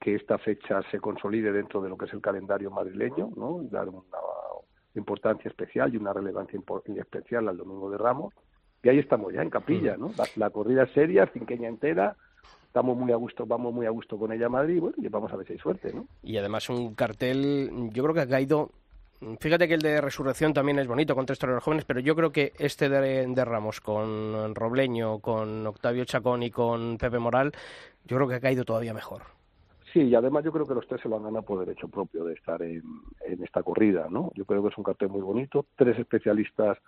[0.00, 3.62] que esta fecha se consolide dentro de lo que es el calendario madrileño, ¿no?
[3.64, 4.02] dar una
[4.94, 6.58] importancia especial y una relevancia
[6.98, 8.34] especial al Domingo de Ramos.
[8.82, 10.12] Y ahí estamos ya en capilla, ¿no?
[10.36, 12.16] La, corrida seria, cinqueña entera,
[12.64, 15.32] estamos muy a gusto, vamos muy a gusto con ella a Madrid, bueno, y vamos
[15.32, 16.06] a ver si hay suerte, ¿no?
[16.22, 18.70] Y además un cartel, yo creo que ha caído
[19.40, 22.30] Fíjate que el de Resurrección también es bonito con tres toreros jóvenes, pero yo creo
[22.30, 27.52] que este de, Ramos con Robleño, con Octavio Chacón y con Pepe Moral,
[28.04, 29.22] yo creo que ha caído todavía mejor.
[29.92, 32.22] Sí, y además yo creo que los tres se lo han ganado por derecho propio
[32.24, 32.84] de estar en,
[33.42, 34.30] esta corrida, ¿no?
[34.34, 36.78] Yo creo que es un cartel muy bonito, tres especialistas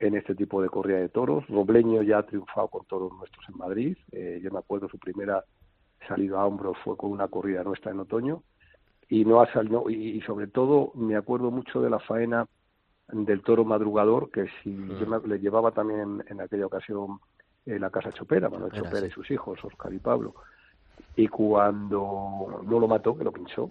[0.00, 1.46] en este tipo de corrida de toros.
[1.48, 3.96] Robleño ya ha triunfado con toros nuestros en Madrid.
[4.12, 5.44] Eh, yo me acuerdo su primera
[6.08, 8.42] salida a hombros fue con una corrida nuestra en otoño
[9.12, 12.48] y no ha salido y, sobre todo me acuerdo mucho de la faena
[13.08, 17.20] del toro madrugador que si yo le llevaba también en, aquella ocasión
[17.66, 20.34] en la casa Chopera, Manuel Chopera y sus hijos, Oscar y Pablo,
[21.14, 23.70] y cuando no lo mató, que lo pinchó,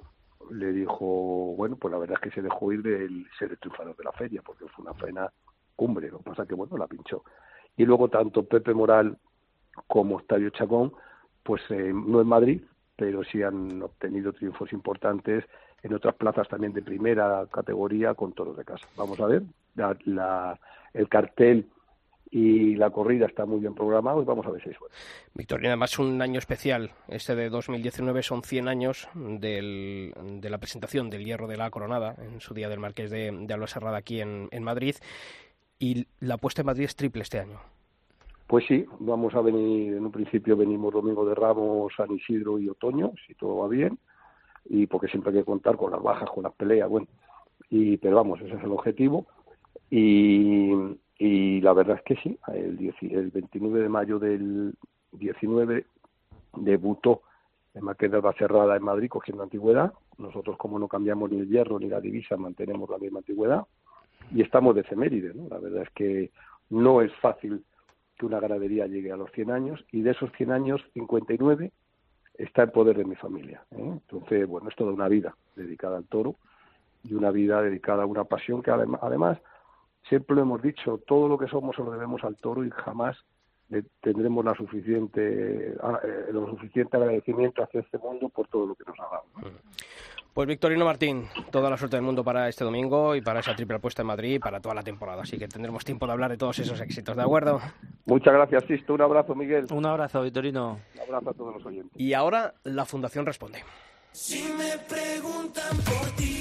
[0.51, 3.95] le dijo, bueno, pues la verdad es que se dejó ir del ser el triunfador
[3.95, 5.27] de la feria, porque fue una faena
[5.75, 7.23] cumbre, lo que pasa que, bueno, la pinchó.
[7.77, 9.17] Y luego tanto Pepe Moral
[9.87, 10.93] como Octavio Chacón,
[11.41, 12.61] pues eh, no en Madrid,
[13.01, 15.43] pero sí han obtenido triunfos importantes
[15.81, 18.85] en otras plazas también de primera categoría con toros de casa.
[18.95, 19.41] Vamos a ver,
[19.73, 20.59] la,
[20.93, 21.67] el cartel
[22.29, 24.93] y la corrida está muy bien programado y vamos a ver si es bueno.
[25.33, 31.09] Victorina, además un año especial, este de 2019 son 100 años del, de la presentación
[31.09, 34.21] del Hierro de la Coronada en su día del Marqués de, de Alba Serrada aquí
[34.21, 34.97] en, en Madrid
[35.79, 37.61] y la apuesta en Madrid es triple este año.
[38.51, 42.67] Pues sí, vamos a venir, en un principio venimos Domingo de Ramos, San Isidro y
[42.67, 43.97] Otoño, si todo va bien,
[44.65, 47.07] y porque siempre hay que contar con las bajas, con las peleas, bueno,
[47.69, 49.25] y pero vamos, ese es el objetivo.
[49.89, 54.73] Y, la verdad es que sí, el, el 29 de mayo del
[55.13, 55.85] 19
[56.57, 57.21] debutó
[57.73, 59.93] en Maqueda Cerrada en Madrid cogiendo antigüedad.
[60.17, 63.65] Nosotros, como no cambiamos ni el hierro ni la divisa, mantenemos la misma antigüedad
[64.35, 65.33] y estamos de efeméride.
[65.33, 65.47] ¿no?
[65.47, 66.31] La verdad es que
[66.69, 67.63] no es fácil
[68.21, 71.71] que una ganadería llegue a los 100 años y de esos 100 años, 59
[72.35, 73.63] está en poder de mi familia.
[73.71, 73.77] ¿eh?
[73.81, 76.35] Entonces, bueno, es toda una vida dedicada al toro
[77.03, 79.39] y una vida dedicada a una pasión que además,
[80.07, 83.17] siempre lo hemos dicho, todo lo que somos lo debemos al toro y jamás
[84.01, 88.83] tendremos la suficiente, ah, eh, lo suficiente agradecimiento hacia este mundo por todo lo que
[88.85, 89.51] nos ha dado.
[90.33, 93.75] Pues Victorino Martín, toda la suerte del mundo para este domingo y para esa triple
[93.75, 95.23] apuesta en Madrid y para toda la temporada.
[95.23, 97.59] Así que tendremos tiempo de hablar de todos esos éxitos, ¿de acuerdo?
[98.05, 98.93] Muchas gracias, Sisto.
[98.93, 99.67] Un abrazo, Miguel.
[99.71, 100.79] Un abrazo, Victorino.
[100.95, 101.91] Un abrazo a todos los oyentes.
[101.99, 103.61] Y ahora la Fundación responde.
[104.13, 106.40] Si me preguntan por ti,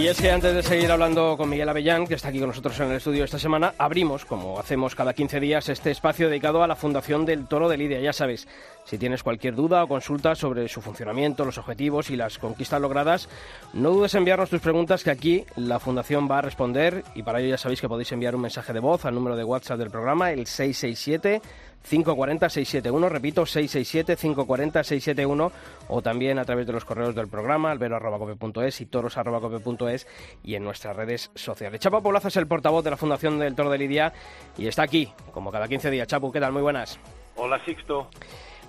[0.00, 2.80] Y es que antes de seguir hablando con Miguel Avellán, que está aquí con nosotros
[2.80, 6.66] en el estudio esta semana, abrimos, como hacemos cada 15 días, este espacio dedicado a
[6.66, 8.00] la Fundación del Toro de Lidia.
[8.00, 8.48] Ya sabes,
[8.84, 13.28] si tienes cualquier duda o consulta sobre su funcionamiento, los objetivos y las conquistas logradas,
[13.74, 17.40] no dudes en enviarnos tus preguntas que aquí la Fundación va a responder y para
[17.40, 19.90] ello ya sabéis que podéis enviar un mensaje de voz al número de WhatsApp del
[19.90, 21.42] programa, el 667
[21.88, 25.50] 540-671, repito, 667-540-671
[25.88, 30.06] o también a través de los correos del programa, albero.cope.es y toros.cope.es
[30.44, 31.80] y en nuestras redes sociales.
[31.80, 34.12] Chapo Poblazo es el portavoz de la Fundación del Toro de Lidia
[34.56, 36.08] y está aquí, como cada 15 días.
[36.08, 36.52] Chapo, ¿qué tal?
[36.52, 36.98] Muy buenas.
[37.36, 38.08] Hola Sixto.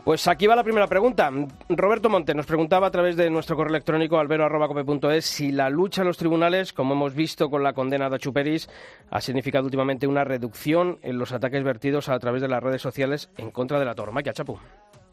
[0.04, 1.30] Pues aquí va la primera pregunta.
[1.70, 6.08] Roberto Monte nos preguntaba a través de nuestro correo electrónico albero.cope.es si la lucha en
[6.08, 8.68] los tribunales, como hemos visto con la condena de Achuperis,
[9.12, 13.32] ha significado últimamente una reducción en los ataques vertidos a través de las redes sociales
[13.38, 14.34] en contra de la tauromaquia.
[14.34, 14.60] Chapu.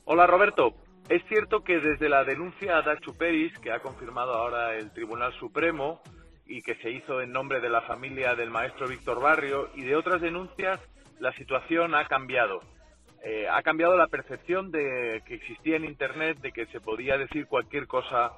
[0.06, 0.72] Hola Roberto.
[1.10, 6.00] Es cierto que desde la denuncia a Achuperis, que ha confirmado ahora el Tribunal Supremo
[6.46, 9.96] y que se hizo en nombre de la familia del maestro Víctor Barrio y de
[9.96, 10.80] otras denuncias,
[11.18, 12.60] la situación ha cambiado.
[13.24, 17.46] Eh, ha cambiado la percepción de que existía en Internet de que se podía decir
[17.46, 18.32] cualquier cosa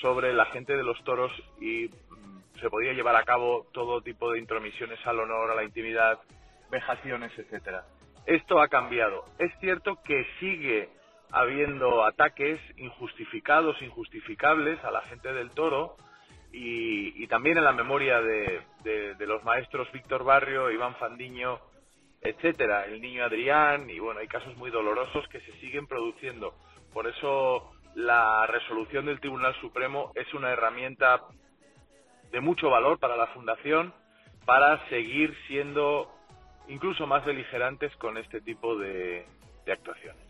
[0.00, 4.32] sobre la gente de los toros y mm, se podía llevar a cabo todo tipo
[4.32, 6.18] de intromisiones al honor, a la intimidad,
[6.70, 7.84] vejaciones, etcétera.
[8.26, 9.24] Esto ha cambiado.
[9.38, 10.90] Es cierto que sigue
[11.30, 15.96] habiendo ataques injustificados, injustificables a la gente del toro
[16.52, 21.58] y, y también en la memoria de, de, de los maestros Víctor Barrio, Iván Fandiño,
[22.28, 26.54] etcétera, el niño Adrián, y bueno, hay casos muy dolorosos que se siguen produciendo.
[26.92, 31.22] Por eso la resolución del Tribunal Supremo es una herramienta
[32.30, 33.94] de mucho valor para la Fundación
[34.44, 36.10] para seguir siendo
[36.68, 39.26] incluso más beligerantes con este tipo de,
[39.64, 40.25] de actuaciones.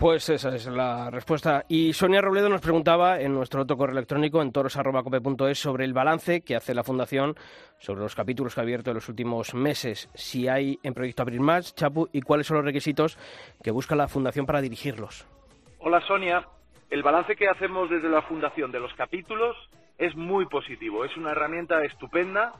[0.00, 1.66] Pues esa es la respuesta.
[1.68, 6.40] Y Sonia Robledo nos preguntaba en nuestro otro correo electrónico en toros.cope.es sobre el balance
[6.40, 7.34] que hace la Fundación
[7.78, 11.40] sobre los capítulos que ha abierto en los últimos meses, si hay en proyecto abrir
[11.40, 13.18] más, Chapu, y cuáles son los requisitos
[13.62, 15.26] que busca la Fundación para dirigirlos.
[15.80, 16.48] Hola Sonia.
[16.88, 19.54] El balance que hacemos desde la fundación de los capítulos
[19.98, 22.54] es muy positivo, es una herramienta estupenda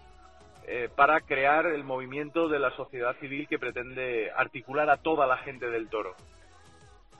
[0.67, 5.39] eh, para crear el movimiento de la sociedad civil que pretende articular a toda la
[5.39, 6.15] gente del toro.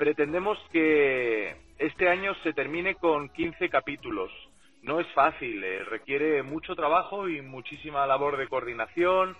[0.01, 4.33] Pretendemos que este año se termine con 15 capítulos.
[4.81, 9.37] No es fácil, eh, requiere mucho trabajo y muchísima labor de coordinación,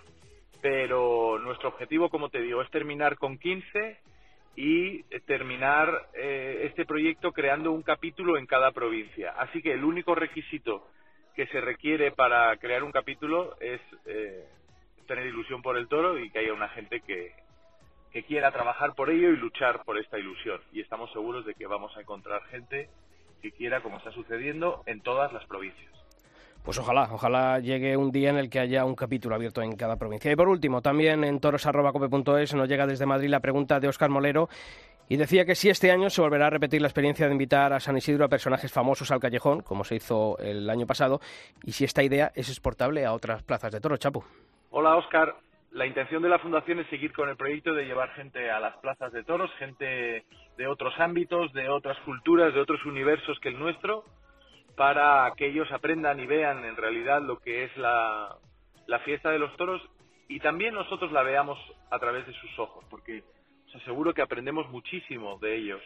[0.61, 3.97] pero nuestro objetivo, como te digo, es terminar con 15
[4.55, 9.33] y terminar eh, este proyecto creando un capítulo en cada provincia.
[9.39, 10.87] Así que el único requisito
[11.35, 14.45] que se requiere para crear un capítulo es eh,
[15.07, 17.31] tener ilusión por el toro y que haya una gente que,
[18.11, 20.59] que quiera trabajar por ello y luchar por esta ilusión.
[20.71, 22.89] Y estamos seguros de que vamos a encontrar gente
[23.41, 25.91] que quiera, como está sucediendo, en todas las provincias.
[26.63, 29.95] Pues ojalá, ojalá llegue un día en el que haya un capítulo abierto en cada
[29.95, 30.31] provincia.
[30.31, 34.47] Y por último, también en toros.cope.es nos llega desde Madrid la pregunta de Óscar Molero
[35.09, 37.79] y decía que si este año se volverá a repetir la experiencia de invitar a
[37.79, 41.19] San Isidro a personajes famosos al callejón, como se hizo el año pasado,
[41.63, 44.23] y si esta idea es exportable a otras plazas de toros, Chapu.
[44.69, 45.35] Hola, Óscar.
[45.71, 48.75] La intención de la Fundación es seguir con el proyecto de llevar gente a las
[48.77, 50.25] plazas de toros, gente
[50.57, 54.03] de otros ámbitos, de otras culturas, de otros universos que el nuestro,
[54.75, 58.37] para que ellos aprendan y vean en realidad lo que es la,
[59.05, 59.81] fiesta de los toros
[60.27, 61.57] y también nosotros la veamos
[61.89, 63.23] a través de sus ojos, porque
[63.67, 65.81] os aseguro que aprendemos muchísimo de ellos.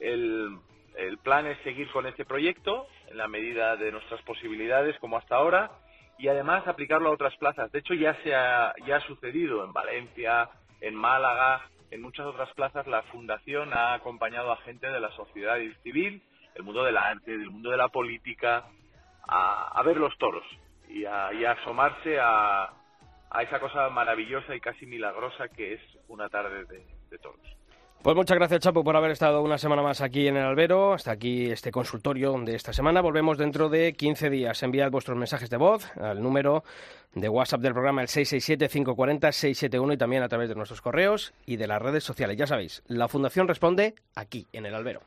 [0.00, 0.58] El,
[0.96, 5.36] el plan es seguir con este proyecto en la medida de nuestras posibilidades, como hasta
[5.36, 5.70] ahora,
[6.18, 7.70] y además aplicarlo a otras plazas.
[7.72, 10.48] De hecho, ya, se ha, ya ha sucedido en Valencia,
[10.80, 12.86] en Málaga, en muchas otras plazas.
[12.86, 16.22] La Fundación ha acompañado a gente de la sociedad civil
[16.54, 18.64] del mundo del arte, del mundo de la política,
[19.26, 20.44] a, ver los toros
[20.88, 22.72] y a, asomarse a,
[23.40, 27.40] esa cosa maravillosa y casi milagrosa que es una tarde de, toros.
[28.02, 30.92] Pues muchas gracias, Chapo, por haber estado una semana más aquí en el Albero.
[30.92, 33.00] Hasta aquí este consultorio de esta semana.
[33.00, 34.60] Volvemos dentro de 15 días.
[34.64, 36.64] Enviad vuestros mensajes de voz al número
[37.14, 41.68] de WhatsApp del programa, el 667-540-671 y también a través de nuestros correos y de
[41.68, 42.36] las redes sociales.
[42.36, 45.02] Ya sabéis, la Fundación responde aquí, en el Albero.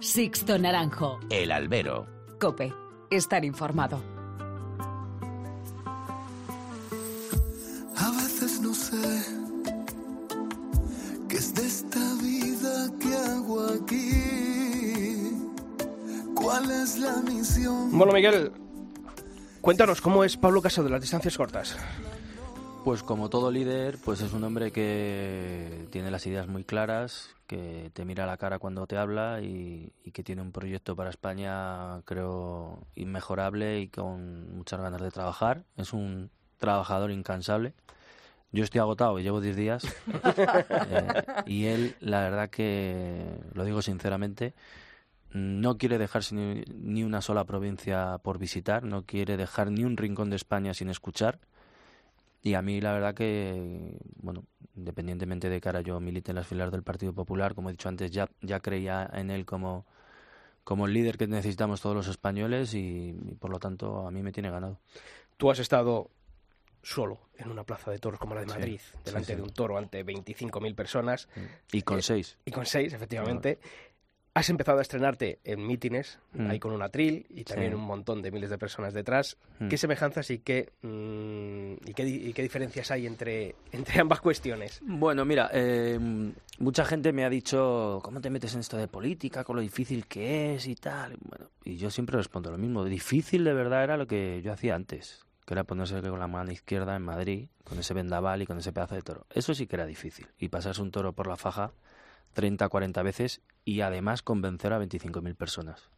[0.00, 1.20] Sixto Naranjo.
[1.30, 2.06] El albero.
[2.40, 2.72] Cope.
[3.10, 4.17] Estar informado.
[13.82, 15.32] Aquí.
[16.34, 17.96] ¿Cuál es la misión?
[17.96, 18.52] Bueno, Miguel,
[19.60, 21.76] cuéntanos cómo es Pablo Caso de las distancias cortas.
[22.84, 27.90] Pues como todo líder, pues es un hombre que tiene las ideas muy claras, que
[27.92, 32.00] te mira a la cara cuando te habla y, que tiene un proyecto para España,
[32.04, 35.64] creo, inmejorable y con muchas ganas de trabajar.
[35.76, 37.74] Es un trabajador incansable.
[38.50, 39.84] Yo estoy agotado, llevo 10 días.
[40.90, 41.08] Eh,
[41.46, 44.54] y él, la verdad que, lo digo sinceramente,
[45.32, 49.96] no quiere dejarse ni, ni una sola provincia por visitar, no quiere dejar ni un
[49.96, 51.38] rincón de España sin escuchar
[52.42, 54.44] y a mí la verdad que, bueno,
[54.76, 57.88] independientemente de que ahora yo milite en las filas del Partido Popular, como he dicho
[57.88, 59.86] antes, ya, ya creía en él como,
[60.64, 64.32] como el líder que necesitamos todos los españoles y, por lo tanto a mí me
[64.32, 64.78] tiene ganado.
[65.36, 66.10] Tú has estado
[66.88, 70.04] solo en una plaza de toros como la de Madrid, delante de un toro ante
[70.04, 71.28] 25.000 personas.
[71.70, 72.38] Y con eh, seis.
[72.46, 73.58] Y con seis, efectivamente.
[74.32, 76.50] Has empezado a estrenarte en mítines, mm.
[76.50, 79.36] ahí con un atril y también un montón de miles de personas detrás.
[79.58, 79.68] Mm.
[79.68, 81.92] ¿Qué semejanzas y qué, mm, y
[82.32, 84.80] qué, diferencias hay entre, entre ambas cuestiones?
[84.82, 85.98] Bueno, mira, eh,
[86.58, 90.06] mucha gente me ha dicho, ¿cómo te metes en esto de política, con lo difícil
[90.06, 91.16] que es y tal?
[91.20, 92.84] Bueno, y yo siempre respondo lo mismo.
[92.84, 96.52] Difícil de verdad era lo que yo hacía antes, que era ponerse con la mano
[96.52, 99.24] izquierda en Madrid, con ese vendaval y con ese pedazo de toro.
[99.30, 100.26] Eso sí que era difícil.
[100.38, 101.72] Y pasarse un toro por la faja
[102.34, 105.88] 30, 40 veces y además convencer a 25.000 personas.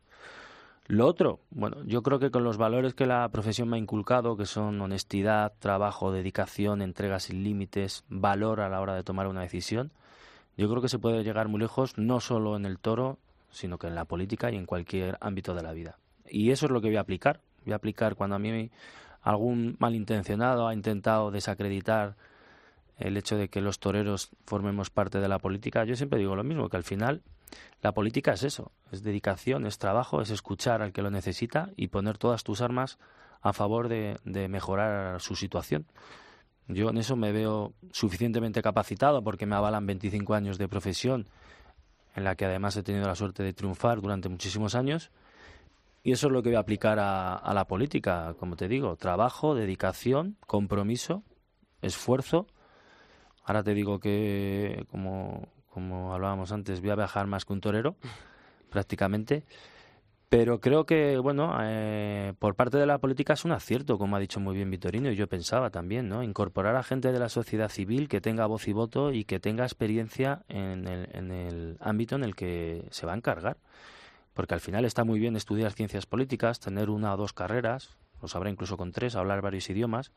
[0.87, 4.37] Lo otro, bueno, yo creo que con los valores que la profesión me ha inculcado,
[4.37, 9.41] que son honestidad, trabajo, dedicación, entrega sin límites, valor a la hora de tomar una
[9.41, 9.91] decisión,
[10.57, 13.19] yo creo que se puede llegar muy lejos, no solo en el toro,
[13.51, 15.99] sino que en la política y en cualquier ámbito de la vida.
[16.29, 17.41] Y eso es lo que voy a aplicar.
[17.65, 18.71] Voy a aplicar cuando a mí
[19.23, 22.17] algún malintencionado ha intentado desacreditar
[22.99, 26.45] el hecho de que los toreros formemos parte de la política, yo siempre digo lo
[26.45, 27.23] mismo, que al final
[27.83, 31.89] la política es eso, es dedicación, es trabajo, es escuchar al que lo necesita y
[31.89, 32.99] poner todas tus armas
[33.41, 34.19] a favor de,
[34.49, 35.87] mejorar su situación.
[36.69, 41.27] Yo en eso me veo suficientemente capacitado porque me avalan 25 años de profesión
[42.15, 45.11] en la que además he tenido la suerte de triunfar durante muchísimos años.
[46.03, 49.55] Y eso es lo que voy a aplicar a la política, como te digo, trabajo,
[49.55, 51.25] dedicación, compromiso
[51.83, 52.47] esfuerzo.
[53.45, 57.97] Ahora te digo que, como, como hablábamos antes, voy a viajar más que un torero,
[58.71, 59.45] prácticamente.
[60.29, 64.21] Pero creo que, bueno, eh, por parte de la política es un acierto, como ha
[64.21, 66.23] dicho muy bien Vitorino, y yo pensaba también, ¿no?
[66.23, 69.65] Incorporar a gente de la sociedad civil que tenga voz y voto y que tenga
[69.65, 73.57] experiencia en el, en el ámbito en el que se va a encargar.
[74.41, 77.91] Porque al final está muy bien estudiar ciencias políticas, tener una o dos carreras,
[78.23, 80.13] lo sabrá incluso con tres, hablar varios idiomas,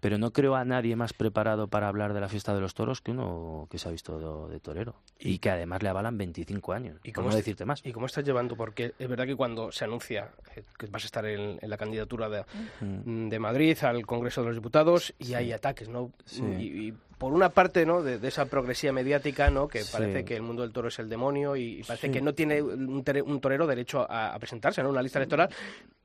[0.00, 3.02] pero no creo a nadie más preparado para hablar de la fiesta de los toros
[3.02, 6.98] que uno que se ha visto de, torero y, que además le avalan 25 años.
[7.04, 7.84] ¿Y cómo no decirte más?
[7.84, 8.56] ¿Y cómo estás llevando?
[8.56, 10.30] Porque es verdad que cuando se anuncia
[10.78, 12.46] que vas a estar en, la candidatura de,
[12.80, 13.28] mm.
[13.28, 16.10] de, Madrid al Congreso de los Diputados y hay ataques, ¿no?
[16.40, 18.02] Y, por una parte, ¿no?
[18.02, 19.68] De, esa progresía mediática, ¿no?
[19.68, 22.62] Que parece que el mundo del toro es el demonio y, parece que no tiene
[22.62, 24.88] un, torero derecho a, a presentarse, ¿no?
[24.88, 25.50] Una lista electoral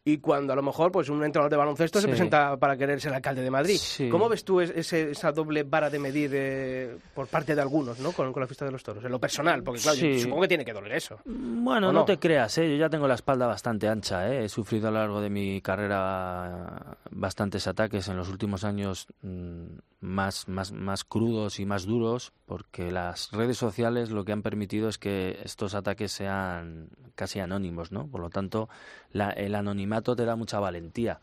[0.08, 3.12] y cuando a lo mejor pues un entrenador de baloncesto se presenta para querer ser
[3.12, 3.80] alcalde de Madrid.
[4.12, 8.12] ¿Cómo ves tú ese, esa doble vara de medir eh, por parte de algunos ¿no?
[8.12, 9.04] Con, la fiesta de los toros?
[9.04, 11.20] En lo personal, porque claro, supongo que tiene que doler eso.
[11.26, 12.06] Bueno, no?
[12.06, 12.70] te creas, ¿eh?
[12.70, 14.32] yo ya tengo la espalda bastante ancha.
[14.32, 14.46] ¿eh?
[14.46, 19.66] He sufrido a lo largo de mi carrera bastantes ataques en los últimos años mm,
[20.06, 24.88] más, más, más crudos y más duros, porque las redes sociales lo que han permitido
[24.88, 28.08] es que estos ataques sean casi anónimos, ¿no?
[28.08, 28.70] Por lo tanto,
[29.12, 31.20] el anonimato te da mucha valentía.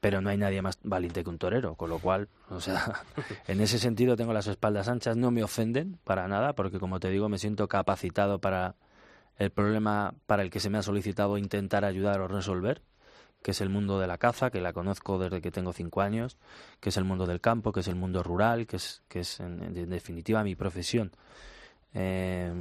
[0.00, 3.02] Pero no hay nadie más valiente que un torero, con lo cual, o sea,
[3.46, 7.08] en ese sentido tengo las espaldas anchas, no me ofenden para nada, porque como te
[7.10, 8.74] digo, me siento capacitado para
[9.38, 12.82] el problema para el que se me ha solicitado intentar ayudar o resolver,
[13.42, 16.36] que es el mundo de la caza, que la conozco desde que tengo cinco años,
[16.80, 19.40] que es el mundo del campo, que es el mundo rural, que es, que es
[19.40, 21.12] en, definitiva mi profesión.
[21.94, 22.52] Eh,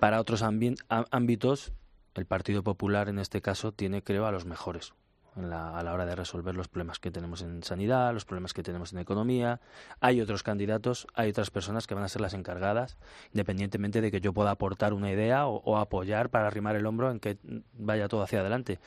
[0.00, 1.72] para otros ámbitos
[2.14, 4.92] el Partido Popular en este caso tiene, creo, a los mejores
[5.36, 8.92] a la hora de resolver los problemas que tenemos en sanidad, los problemas que tenemos
[8.92, 9.60] en economía.
[10.00, 12.98] Hay otros candidatos, hay otras personas que van a ser las encargadas,
[13.32, 17.18] independientemente de que yo pueda aportar una idea o, apoyar para arrimar el hombro en
[17.18, 17.38] que
[17.72, 18.78] vaya todo hacia adelante.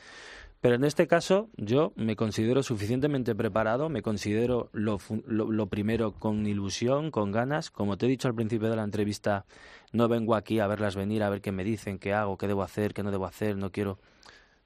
[0.66, 4.98] Pero en este caso yo me considero suficientemente preparado, me considero lo,
[5.28, 7.70] lo, primero con ilusión, con ganas.
[7.70, 9.46] Como te he dicho al principio de la entrevista,
[9.92, 12.64] no vengo aquí a verlas venir, a ver qué me dicen, qué hago, qué debo
[12.64, 14.00] hacer, qué no debo hacer, no quiero...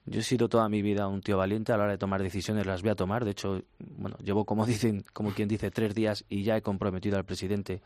[0.06, 2.64] Yo he sido toda mi vida un tío valiente a la hora de tomar decisiones,
[2.64, 3.26] las voy a tomar.
[3.26, 7.18] De hecho, bueno, llevo como dicen, como quien dice, tres días y ya he comprometido
[7.18, 7.82] al presidente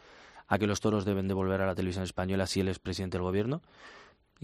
[0.47, 3.17] a que los toros deben de volver a la televisión española si él es presidente
[3.17, 3.61] del gobierno.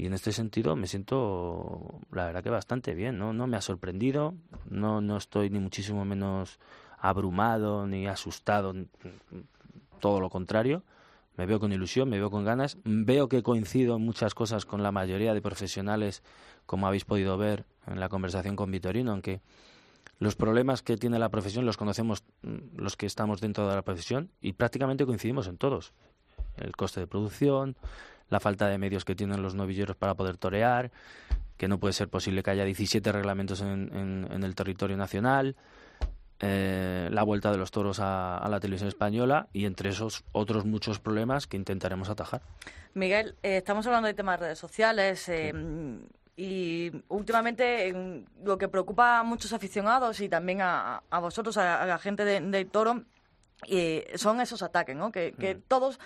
[0.01, 3.35] Y en este sentido me siento, la verdad que bastante bien, ¿no?
[3.35, 4.35] No me ha sorprendido,
[4.69, 6.59] no, no estoy ni muchísimo menos
[6.99, 8.75] abrumado ni asustado,
[10.01, 10.83] todo lo contrario
[11.37, 14.83] me veo con ilusión, me veo con ganas, veo que coincido en muchas cosas con
[14.83, 16.23] la mayoría de profesionales,
[16.67, 19.41] como habéis podido ver en la conversación con Vitorino, aunque
[20.19, 23.83] los problemas que tiene la profesión los conocemos mm, los que estamos dentro de la
[23.83, 25.95] profesión y prácticamente coincidimos en todos.
[26.59, 27.77] El coste de producción,
[28.31, 30.91] la falta de medios que tienen los novilleros para poder torear,
[31.57, 35.57] que no puede ser posible que haya 17 reglamentos en el territorio nacional,
[36.43, 40.99] eh, la vuelta de los toros a, la televisión española y entre esos otros muchos
[40.99, 42.41] problemas que intentaremos atajar.
[42.95, 45.29] Miguel, eh, estamos hablando de temas de redes sociales.
[45.29, 45.53] Eh,
[46.37, 52.25] y últimamente lo que preocupa a muchos aficionados y también a, vosotros, a, la gente
[52.25, 53.03] del de toro,
[54.15, 55.13] son esos ataques, ¿no?
[55.13, 55.63] Que, que mm.
[55.69, 56.01] todos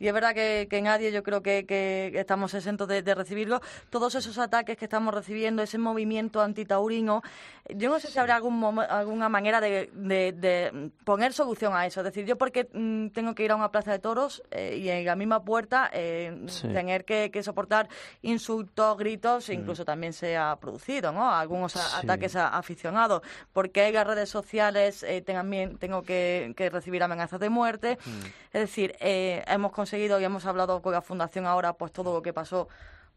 [0.00, 3.60] y es verdad que, nadie, yo creo que, que estamos exentos de, recibirlo.
[3.90, 7.22] Todos esos ataques que estamos recibiendo, ese movimiento antitaurino,
[7.68, 12.00] yo no sé si habrá algún, alguna manera de, poner solución a eso.
[12.00, 14.88] Es decir, yo porque mm, tengo que ir a una plaza de toros eh, y
[14.88, 17.90] en la misma puerta eh, tener que, soportar
[18.22, 21.30] insultos, gritos, e incluso también se ha producido ¿no?
[21.30, 23.20] algunos ataques a, aficionados.
[23.52, 27.98] Porque en las redes sociales eh, también tengo que, recibir amenazas de muerte.
[28.02, 28.26] Mm.
[28.52, 32.22] Es decir, hemos conseguido seguido y hemos hablado con la Fundación ahora, pues todo lo
[32.22, 32.68] que pasó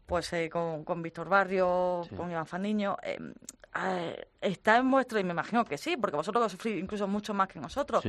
[0.06, 3.18] pues eh, con, con Víctor Barrio, con Iván Fandiño, eh,
[3.82, 7.32] eh, está en vuestro, y me imagino que sí, porque vosotros lo sufrís incluso mucho
[7.32, 8.04] más que nosotros,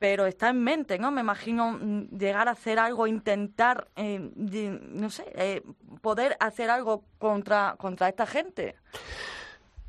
[0.00, 1.10] pero está en mente, ¿no?
[1.10, 5.62] Me imagino mm, llegar a hacer algo, intentar, no sé,
[6.00, 8.74] poder hacer algo contra, contra esta gente.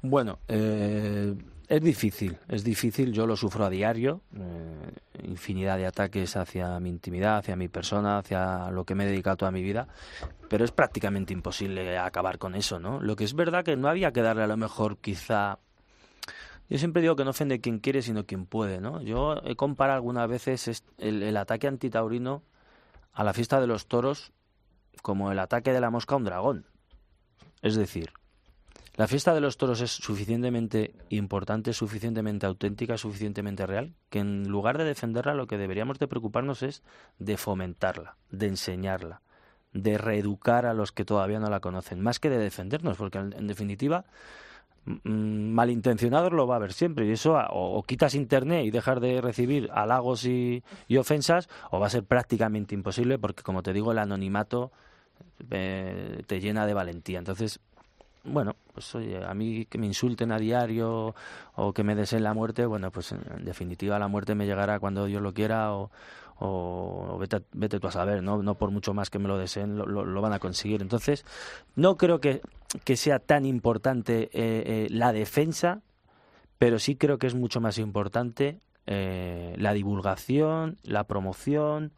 [0.01, 1.35] Bueno, eh
[1.69, 4.91] es difícil, es difícil, yo lo sufro a diario, eh,
[5.23, 9.37] infinidad de ataques hacia mi intimidad, hacia mi persona, hacia lo que me he dedicado
[9.37, 9.87] toda mi vida,
[10.49, 12.99] pero es prácticamente imposible acabar con eso, ¿no?
[12.99, 15.59] Lo que es verdad que no había que darle a lo mejor quizá...
[16.69, 19.01] Yo siempre digo que no ofende quien quiere, sino quien puede, ¿no?
[19.03, 22.41] Yo he comparado algunas veces el, el ataque antitaurino
[23.13, 24.31] a la fiesta de los toros
[25.03, 26.65] como el ataque de la mosca a un dragón.
[27.61, 28.11] Es decir,
[28.99, 34.77] La fiesta de los toros es suficientemente importante, suficientemente auténtica, suficientemente real, que en lugar
[34.77, 36.83] de defenderla lo que deberíamos de preocuparnos es
[37.17, 39.21] de fomentarla, de enseñarla,
[39.71, 43.47] de reeducar a los que todavía no la conocen, más que de defendernos, porque en,
[43.47, 44.03] definitiva
[45.05, 49.69] malintencionados lo va a haber siempre y eso o, quitas internet y dejas de recibir
[49.71, 50.61] halagos y,
[50.97, 54.73] ofensas o va a ser prácticamente imposible porque como te digo el anonimato
[55.51, 57.19] eh, te llena de valentía.
[57.19, 57.61] Entonces
[58.23, 61.15] bueno, pues oye, a mí que me insulten a diario
[61.55, 65.05] o que me deseen la muerte, bueno, pues en definitiva la muerte me llegará cuando
[65.05, 65.89] Dios lo quiera o,
[66.39, 68.41] o vete, vete tú a saber, ¿no?
[68.41, 70.81] no por mucho más que me lo deseen, lo, van a conseguir.
[70.81, 71.25] Entonces,
[71.75, 72.41] no creo que,
[72.83, 75.81] que sea tan importante eh, eh, la defensa,
[76.57, 81.91] pero sí creo que es mucho más importante eh, la divulgación, la promoción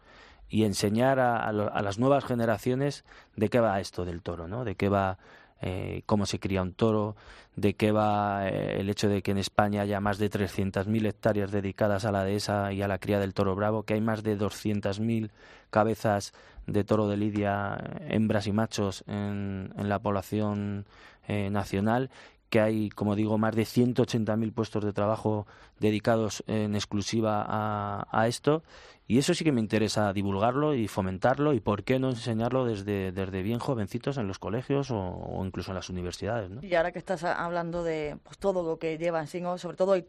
[0.49, 3.05] y enseñar a, a, a, las nuevas generaciones
[3.35, 4.65] de qué va esto del toro, ¿no?
[4.65, 5.17] De qué va
[5.61, 7.15] eh, cómo se cría un toro,
[7.55, 11.51] de qué va eh, el hecho de que en España haya más de 300.000 hectáreas
[11.51, 14.37] dedicadas a la dehesa y a la cría del toro bravo, que hay más de
[14.37, 15.29] 200.000
[15.69, 16.33] cabezas
[16.65, 20.85] de toro de lidia, hembras y machos en, la población
[21.27, 22.09] eh, nacional,
[22.49, 25.45] que hay, como digo, más de 180.000 puestos de trabajo
[25.79, 28.63] dedicados en exclusiva a, a esto
[29.07, 33.11] y eso sí que me interesa divulgarlo y fomentarlo y por qué no enseñarlo desde,
[33.11, 36.49] desde bien jovencitos en los colegios o, incluso en las universidades.
[36.49, 36.63] ¿no?
[36.63, 40.05] Y ahora que estás hablando de pues, todo lo que llevan, sobre todo el,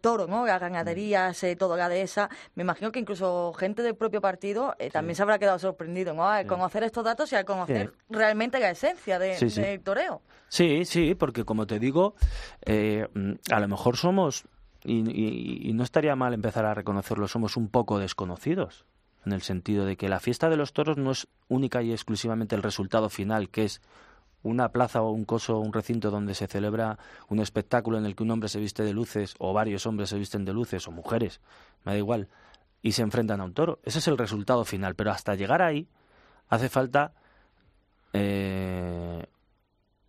[0.00, 0.46] toro, ¿no?
[0.46, 1.46] las ganaderías, mm.
[1.46, 5.22] eh, todo la dehesa, me imagino que incluso gente del propio partido eh, también se
[5.22, 6.28] habrá quedado sorprendido ¿no?
[6.28, 10.22] al conocer estos datos y al conocer realmente la esencia de, del toreo.
[10.48, 12.14] Sí, sí, porque como te digo,
[12.64, 14.44] eh, mm, a lo mejor somos
[14.84, 18.84] y, no estaría mal empezar a reconocerlo, somos un poco desconocidos,
[19.24, 22.54] en el sentido de que la fiesta de los toros no es única y exclusivamente
[22.54, 23.80] el resultado final, que es
[24.42, 28.14] una plaza o un coso o un recinto donde se celebra un espectáculo en el
[28.14, 30.92] que un hombre se viste de luces o varios hombres se visten de luces o
[30.92, 31.40] mujeres,
[31.84, 32.28] me da igual,
[32.82, 33.80] y se enfrentan a un toro.
[33.84, 35.88] Ese es el resultado final, pero hasta llegar ahí
[36.50, 37.14] hace falta
[38.12, 39.24] eh,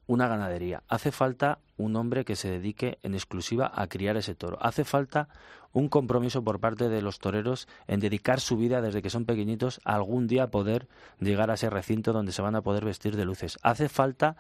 [0.08, 4.58] una ganadería, hace falta un hombre que se dedique en exclusiva a criar ese toro,
[4.62, 5.30] hace falta
[5.74, 9.82] un compromiso por parte de los toreros en dedicar su vida desde que son pequeñitos
[9.84, 10.88] a algún día poder
[11.20, 14.38] llegar a ese recinto donde se van a poder vestir de luces, hace falta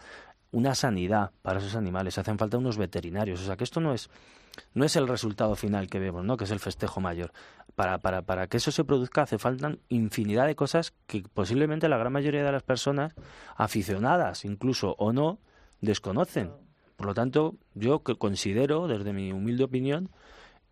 [0.51, 4.09] una sanidad para esos animales, hacen falta unos veterinarios, o sea que esto no es
[4.73, 6.37] no es el resultado final que vemos, ¿no?
[6.37, 7.33] que es el festejo mayor.
[7.75, 11.97] Para, para, para que eso se produzca hace falta infinidad de cosas que posiblemente la
[11.97, 13.13] gran mayoría de las personas,
[13.57, 15.39] aficionadas incluso o no,
[15.81, 16.51] desconocen.
[16.95, 20.09] Por lo tanto, yo considero, desde mi humilde opinión,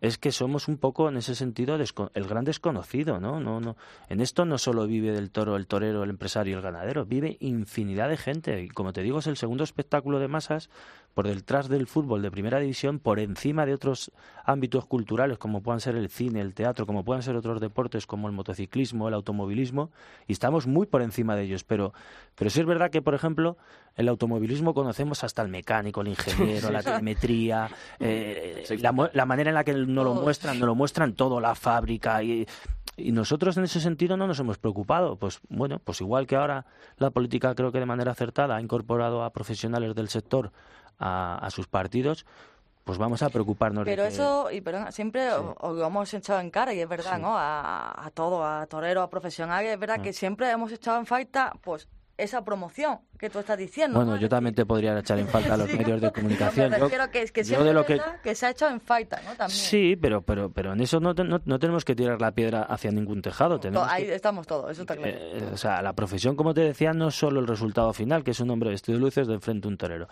[0.00, 3.40] es que somos un poco en ese sentido el gran desconocido, ¿no?
[3.40, 3.76] No, no.
[4.08, 8.10] En esto no solo vive del toro el torero, el empresario el ganadero, vive infinidad
[8.10, 8.62] de gente.
[8.62, 10.68] Y como te digo, es el segundo espectáculo de masas
[11.14, 14.10] por detrás del fútbol de primera división, por encima de otros
[14.44, 18.28] ámbitos culturales como puedan ser el cine, el teatro, como puedan ser otros deportes como
[18.28, 19.90] el motociclismo, el automovilismo,
[20.26, 21.64] y estamos muy por encima de ellos.
[21.64, 21.94] Pero,
[22.34, 23.56] pero sí es verdad que, por ejemplo,
[23.96, 29.54] el automovilismo conocemos hasta el mecánico, el ingeniero, la telemetría, eh, la, la manera en
[29.54, 32.46] la que no lo muestran, no lo muestran todo, la fábrica y,
[32.96, 35.16] y nosotros en ese sentido no nos hemos preocupado.
[35.16, 36.66] Pues bueno, pues igual que ahora
[36.98, 40.50] la política creo que de manera acertada ha incorporado a profesionales del sector
[40.98, 42.26] a, sus partidos,
[42.84, 46.74] pues vamos a preocuparnos pero eso y perdón, siempre os, lo hemos echado en cara
[46.74, 50.02] y es verdad no a, a todo a toreros a profesionales es verdad ah.
[50.02, 53.98] que siempre hemos echado en falta pues esa promoción que tú estás diciendo.
[53.98, 56.70] Bueno, yo también te podría echar en falta a los medios de comunicación.
[56.70, 58.00] No, yo, que, es que de lo que...
[58.22, 58.34] que...
[58.34, 59.34] se ha hecho en falta, ¿no?
[59.34, 59.50] También.
[59.50, 63.22] Sí, pero, pero, pero en eso no, no, tenemos que tirar la piedra hacia ningún
[63.22, 63.58] tejado.
[63.58, 65.12] Tenemos ahí estamos todos, eso está claro.
[65.16, 68.32] Eh, o sea, la profesión, como te decía, no es solo el resultado final, que
[68.32, 70.08] es un hombre vestido de luces de frente a un torero.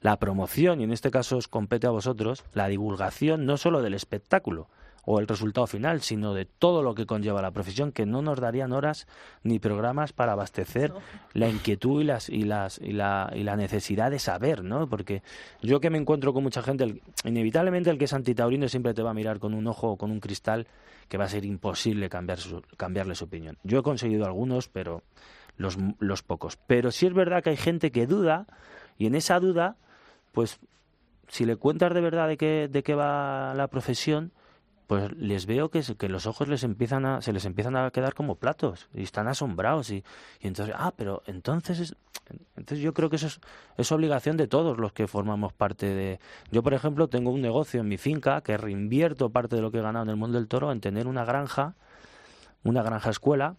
[0.00, 3.94] La promoción, y en este caso os compete a vosotros, la divulgación no solo del
[3.94, 4.68] espectáculo,
[5.06, 8.40] o el resultado final, sino de todo lo que conlleva la profesión, que no nos
[8.40, 9.06] darían horas
[9.44, 10.92] ni programas para abastecer
[11.32, 14.88] la inquietud y, las, y, las, y, la, y la necesidad de saber, ¿no?
[14.88, 15.22] Porque
[15.62, 19.10] yo que me encuentro con mucha gente, inevitablemente el que es antitaurino siempre te va
[19.10, 20.66] a mirar con un ojo o con un cristal
[21.08, 23.58] que va a ser imposible cambiar su, cambiarle su opinión.
[23.62, 25.04] Yo he conseguido algunos, pero
[25.56, 26.58] los, los pocos.
[26.66, 28.46] Pero sí es verdad que hay gente que duda
[28.98, 29.76] y en esa duda,
[30.32, 30.58] pues
[31.28, 34.32] si le cuentas de verdad de qué, de qué va la profesión,
[34.86, 38.14] pues les veo que, que los ojos les empiezan a, se les empiezan a quedar
[38.14, 40.04] como platos y están asombrados y,
[40.40, 41.96] y entonces, ah, pero entonces,
[42.56, 43.40] entonces yo creo que eso es,
[43.76, 46.20] es, obligación de todos los que formamos parte de...
[46.52, 49.78] Yo, por ejemplo, tengo un negocio en mi finca que reinvierto parte de lo que
[49.78, 51.74] he ganado en el mundo del toro en tener una granja,
[52.62, 53.56] una granja escuela,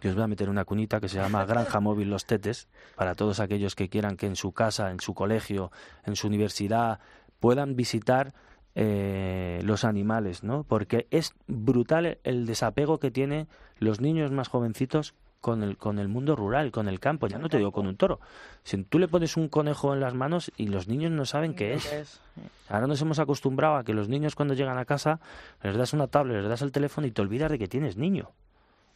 [0.00, 3.14] que os voy a meter una cunita que se llama Granja Móvil Los Tetes, para
[3.16, 5.72] todos aquellos que quieran que en su casa, en su colegio,
[6.04, 7.00] en su universidad,
[7.40, 8.34] puedan visitar
[8.80, 10.62] eh, los animales, ¿no?
[10.62, 13.48] Porque es brutal el desapego que tienen
[13.80, 17.48] los niños más jovencitos con el, con el mundo rural, con el campo, ya no
[17.48, 18.20] te digo con un toro.
[18.62, 21.74] Si tú le pones un conejo en las manos y los niños no saben qué
[21.74, 22.20] es.
[22.68, 25.18] Ahora nos hemos acostumbrado a que los niños cuando llegan a casa
[25.60, 28.30] les das una tablet, les das el teléfono y te olvidas de que tienes niño.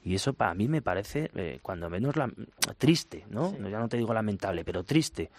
[0.05, 2.31] Y eso para mí me parece, eh, cuando menos, la,
[2.79, 3.53] triste, ¿no?
[3.69, 5.31] Ya no te digo lamentable, pero triste.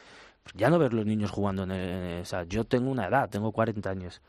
[0.56, 3.52] Ya no ver los niños jugando en el, o sea, yo tengo una edad, tengo
[3.52, 4.22] 40 años.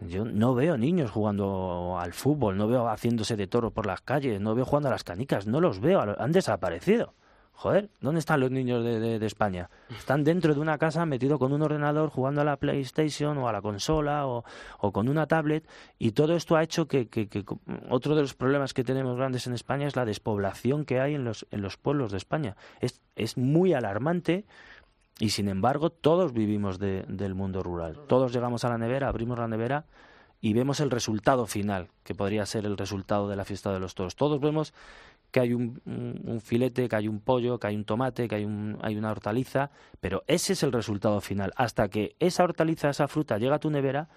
[0.00, 4.40] Yo no veo niños jugando al fútbol, no veo haciéndose de toro por las calles,
[4.40, 7.14] no veo jugando a las canicas, no los veo, han desaparecido.
[7.54, 9.70] Joder, ¿dónde están los niños de, España?
[9.90, 13.52] Están dentro de una casa metido con un ordenador jugando a la PlayStation o a
[13.52, 14.44] la consola o,
[14.80, 15.64] o con una tablet
[15.98, 17.44] y todo esto ha hecho que, que, que,
[17.88, 21.24] otro de los problemas que tenemos grandes en España es la despoblación que hay en
[21.24, 22.56] los, en los pueblos de España.
[22.80, 24.44] Es, es muy alarmante
[25.18, 27.98] y sin embargo, todos vivimos del mundo rural.
[28.08, 29.86] Todos llegamos a la nevera, abrimos la nevera
[30.40, 33.94] y vemos el resultado final, que podría ser el resultado de la fiesta de los
[33.94, 34.16] toros.
[34.16, 34.74] Todos vemos
[35.30, 38.78] que hay un, filete, que hay un pollo, que hay un tomate, que hay, un,
[38.82, 41.52] hay una hortaliza, pero ese es el resultado final.
[41.56, 44.08] Hasta que esa hortaliza, esa fruta llega a tu nevera,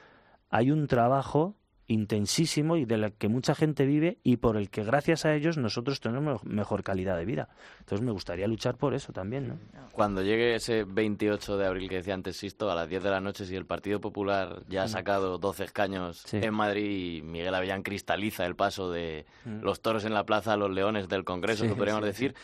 [0.49, 1.55] hay un trabajo
[1.87, 5.57] intensísimo y de la que mucha gente vive y por el que gracias a ellos
[5.57, 7.49] nosotros tenemos mejor calidad de vida.
[7.79, 9.47] Entonces me gustaría luchar por eso también.
[9.47, 9.59] ¿no?
[9.91, 13.21] Cuando llegue ese 28 de abril que decía antes Sisto, a las 10 de la
[13.21, 14.89] noche, si el Partido Popular ya ha mm.
[14.89, 19.61] sacado 12 escaños en Madrid y Miguel Avellán cristaliza el paso de mm.
[19.61, 22.35] los toros en la plaza a los leones del Congreso, que podríamos decir,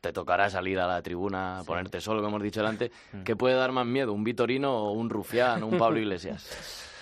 [0.00, 2.90] te tocará salir a la tribuna, ponerte solo, como hemos dicho antes.
[3.12, 3.22] Mm.
[3.22, 6.90] ¿Qué puede dar más miedo, un Vitorino o un Rufián o un Pablo Iglesias?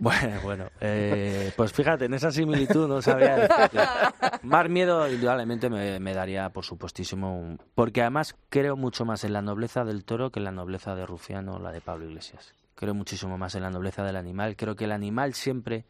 [0.00, 3.46] Bueno, bueno, eh, pues fíjate, en esa similitud no sabía.
[4.42, 9.84] Más miedo, indudablemente, me, daría, por supuestísimo, porque además creo mucho más en la nobleza
[9.84, 12.54] del toro que en la nobleza de Rufiano o la de Pablo Iglesias.
[12.76, 14.56] Creo muchísimo más en la nobleza del animal.
[14.56, 15.84] Creo que el animal siempre.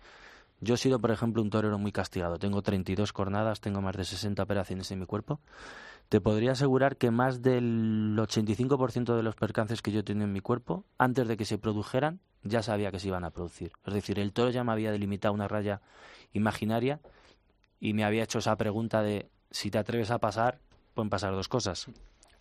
[0.61, 2.37] Yo he sido, por ejemplo, un torero muy castigado.
[2.41, 5.39] Tengo 32 cornadas, tengo más de 60 operaciones en mi cuerpo.
[6.09, 10.41] Te podría asegurar que más del 85% de los percances que yo tenía en mi
[10.41, 13.73] cuerpo, antes de que se produjeran, ya sabía que se iban a producir.
[13.87, 15.81] Es decir, el toro ya me había delimitado una raya
[16.33, 17.01] imaginaria
[17.81, 20.59] y me había hecho esa pregunta de si te atreves a pasar,
[20.95, 21.87] pueden pasar dos cosas.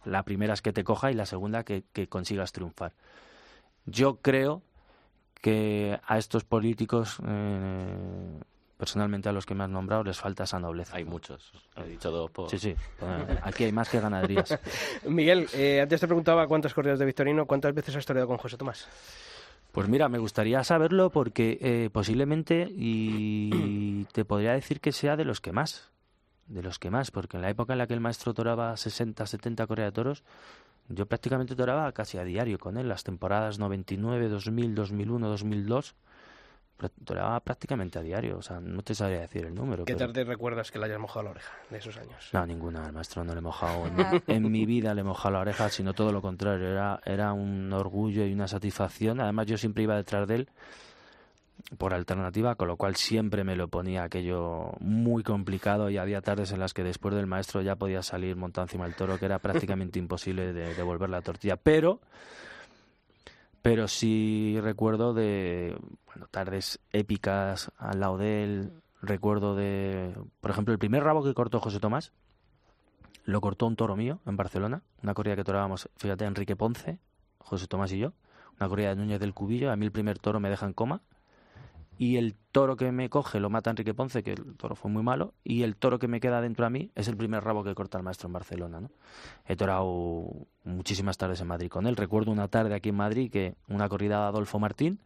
[0.06, 2.94] La primera es que te coja y la segunda que, consigas triunfar.
[3.86, 4.62] Yo creo
[5.42, 8.40] que a estos políticos, eh,
[8.78, 10.96] personalmente a los que me has nombrado, les falta esa nobleza.
[10.96, 12.50] Hay muchos, he dicho dos por...
[12.50, 12.76] Sí, sí,
[13.44, 14.58] aquí hay más que ganaderías.
[15.06, 18.58] Miguel, eh, antes te preguntaba cuántas corridas de Victorino, ¿cuántas veces has toreado con José
[18.58, 18.88] Tomás?
[19.72, 25.26] Pues mira, me gustaría saberlo porque eh, posiblemente y te podría decir que sea de
[25.26, 25.92] los que más,
[26.48, 29.26] de los que más, porque en la época en la que el maestro toraba 60,
[29.26, 30.24] 70 correa de toros,
[30.90, 35.96] yo prácticamente toraba casi a diario con él, las temporadas 99, 2000, 2001, 2002
[37.04, 39.86] toreaba prácticamente a diario, o sea, no te sabría decir el número.
[39.86, 42.30] ¿Qué tarde recuerdas que le hayas mojado la oreja de esos años?
[42.32, 43.86] No, ninguna, al maestro no le he mojado,
[44.28, 47.72] en, mi vida le he mojado la oreja, sino todo lo contrario, era, era un
[47.74, 50.50] orgullo y una satisfacción, además yo siempre iba detrás de él
[51.78, 56.52] por alternativa, con lo cual siempre me lo ponía aquello muy complicado y había tardes
[56.52, 59.40] en las que después del maestro ya podía salir montado encima del toro, que era
[59.40, 62.00] prácticamente imposible de devolver la tortilla, pero
[63.62, 68.72] pero sí recuerdo de bueno, tardes épicas al lado de él.
[69.02, 72.12] Recuerdo de, por ejemplo, el primer rabo que cortó José Tomás,
[73.24, 77.00] lo cortó un toro mío en Barcelona, una corrida que torábamos, fíjate, Enrique Ponce,
[77.38, 78.12] José Tomás y yo,
[78.60, 81.02] una corrida de Núñez del Cubillo, a mí el primer toro me deja en coma,
[82.00, 85.04] y el toro que me coge lo mata Enrique Ponce, que el toro fue muy
[85.04, 87.76] malo, y el toro que me queda dentro a mí es el primer rabo que
[87.76, 88.80] corta el maestro en Barcelona.
[88.80, 88.90] ¿no?
[89.46, 91.98] He torado muchísimas tardes en Madrid con él.
[91.98, 95.02] Recuerdo una tarde aquí en Madrid que una corrida de Adolfo Martín,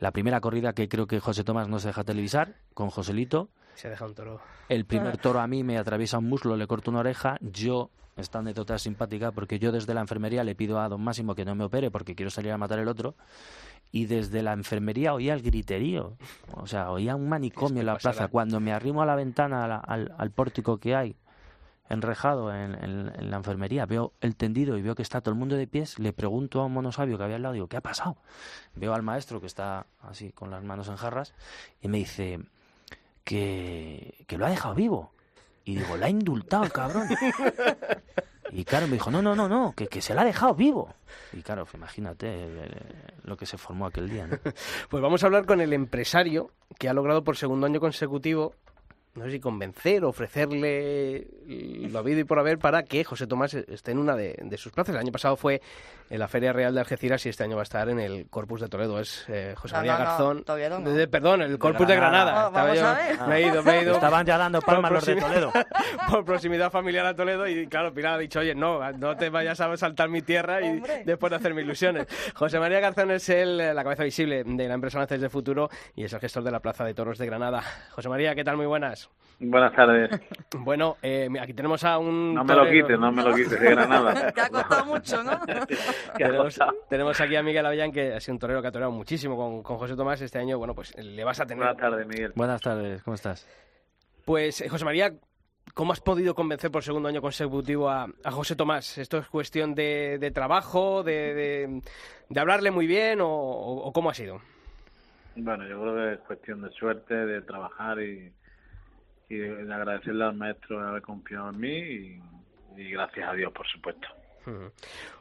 [0.00, 3.48] la primera corrida que creo que José Tomás no se deja televisar, con Joselito.
[3.76, 4.40] Se deja un toro.
[4.68, 8.38] El primer toro a mí me atraviesa un muslo, le corto una oreja, yo esta
[8.38, 11.54] anécdota es simpática porque yo desde la enfermería le pido a don Máximo que no
[11.54, 13.14] me opere porque quiero salir a matar el otro
[13.94, 16.16] y desde la enfermería oía el griterío.
[16.54, 18.26] O sea, oía un manicomio en la plaza.
[18.26, 21.14] Cuando me arrimo a la ventana, al, pórtico que hay,
[21.88, 25.68] enrejado en, la enfermería, veo el tendido y veo que está todo el mundo de
[25.68, 28.16] pies, le pregunto a un monosabio que había al lado, digo, ¿qué ha pasado?
[28.74, 31.32] Veo al maestro que está así con las manos en jarras
[31.80, 32.40] y me dice
[33.22, 35.12] que, que lo ha dejado vivo.
[35.64, 37.06] Y digo, la ha indultado el cabrón.
[38.50, 40.94] Y claro, me dijo, no, no, no, no, que, que se la ha dejado vivo.
[41.32, 42.68] Y claro, imagínate eh,
[43.24, 44.26] lo que se formó aquel día.
[44.26, 44.38] ¿no?
[44.88, 48.54] Pues vamos a hablar con el empresario que ha logrado por segundo año consecutivo
[49.14, 53.92] no sé si convencer, ofrecerle lo habido y por haber para que José Tomás esté
[53.92, 54.94] en una de, sus plazas.
[54.94, 55.62] El año pasado fue
[56.10, 58.60] en la Feria Real de Algeciras y este año va a estar en el Corpus
[58.60, 59.00] de Toledo.
[59.00, 60.44] Es eh, José María Garzón.
[61.10, 62.50] perdón, el Corpus de Granada.
[63.26, 63.94] Me he ido, me he ido.
[63.94, 65.52] Estaban ya dando palmas los de Toledo.
[66.10, 69.60] por proximidad familiar a Toledo y claro, Pilar ha dicho, oye, no, no te vayas
[69.60, 72.06] a saltar mi tierra y después de hacerme ilusiones.
[72.34, 76.04] José María Garzón es el, la cabeza visible de la empresa Lances de Futuro y
[76.04, 77.62] es el gestor de la Plaza de Toros de Granada.
[77.90, 78.56] José María, ¿qué tal?
[78.56, 79.10] Muy buenas.
[79.40, 80.10] Buenas tardes.
[80.56, 82.32] Bueno, eh, aquí tenemos a un.
[82.32, 84.32] No me lo quites, no me lo quites de Granada.
[84.32, 85.32] Te ha costado mucho, ¿no?
[86.88, 89.62] tenemos, aquí a Miguel Avellán, que ha sido un torero que ha toreado muchísimo con,
[89.62, 90.20] con José Tomás.
[90.20, 91.64] Este año, bueno, pues le vas a tener.
[91.64, 92.32] Buenas tardes, Miguel.
[92.34, 93.46] Buenas tardes, ¿cómo estás?
[94.24, 95.12] Pues, eh, José María,
[95.72, 98.98] ¿Cómo has podido convencer por segundo año consecutivo a, José Tomás?
[98.98, 101.80] ¿Esto es cuestión de, trabajo, de,
[102.28, 104.40] de, hablarle muy bien o, cómo ha sido?
[105.34, 108.32] Bueno, yo creo que es cuestión de suerte, de trabajar y,
[109.28, 112.20] y de agradecerle al maestro de haber confiado en mí
[112.76, 114.06] y gracias a Dios, por supuesto.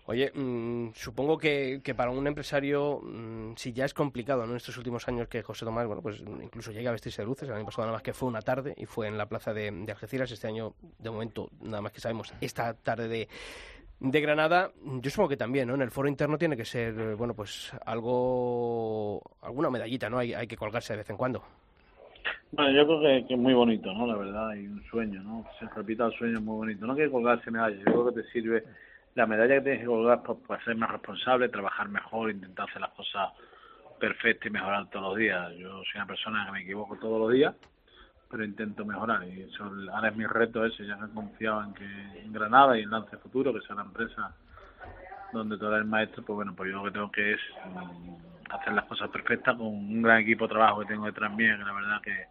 [0.06, 5.08] Oye, mm, supongo que, para un empresario, mm, si ya es complicado en estos últimos
[5.08, 7.84] años que José Tomás, bueno, pues incluso llega a vestirse de luces, el año pasado
[7.84, 10.74] nada más que fue una tarde y fue en la plaza de, Algeciras, este año,
[11.00, 13.30] de momento, nada más que sabemos, esta tarde de,
[14.00, 15.76] de Granada, yo supongo que también, ¿no?
[15.76, 20.18] En el foro interno tiene que ser, eh, bueno, pues algo, alguna medallita, ¿no?
[20.18, 21.44] Hay, hay que colgarse de vez en cuando.
[22.52, 24.06] Bueno, yo creo que, es muy bonito, ¿no?
[24.06, 25.44] La verdad, y un sueño, ¿no?
[25.60, 26.86] Se repita el sueño es muy bonito.
[26.86, 28.64] No hay que colgarse medallas, yo creo que te sirve
[29.16, 32.82] la medalla que tienes que colgar pues, para ser más responsable, trabajar mejor, intentar hacer
[32.82, 33.30] las cosas
[34.00, 35.54] perfectas y mejorar todos los días.
[35.58, 37.56] Yo soy una persona que me equivoco todos los días,
[38.30, 40.86] pero intento mejorar y eso ahora es mi reto ese.
[40.86, 41.86] Ya me he confiado en que
[42.20, 44.36] en Granada y en Lance Futuro, que sea la empresa
[45.32, 48.74] donde todo el maestro, pues bueno, pues yo lo que tengo que es mm, hacer
[48.74, 51.74] las cosas perfectas con un gran equipo de trabajo que tengo detrás mío, que la
[51.74, 52.26] verdad que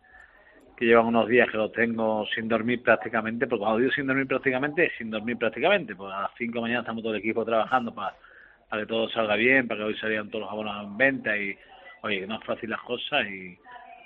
[0.82, 4.26] que llevan unos días que lo tengo sin dormir prácticamente, porque cuando digo sin dormir
[4.26, 7.44] prácticamente, sin dormir prácticamente, pues a las 5 de la mañana estamos todo el equipo
[7.44, 8.16] trabajando para,
[8.68, 11.56] para que todo salga bien, para que hoy salgan todos los abonos en venta y,
[12.02, 13.56] oye, que no es fácil las cosas y,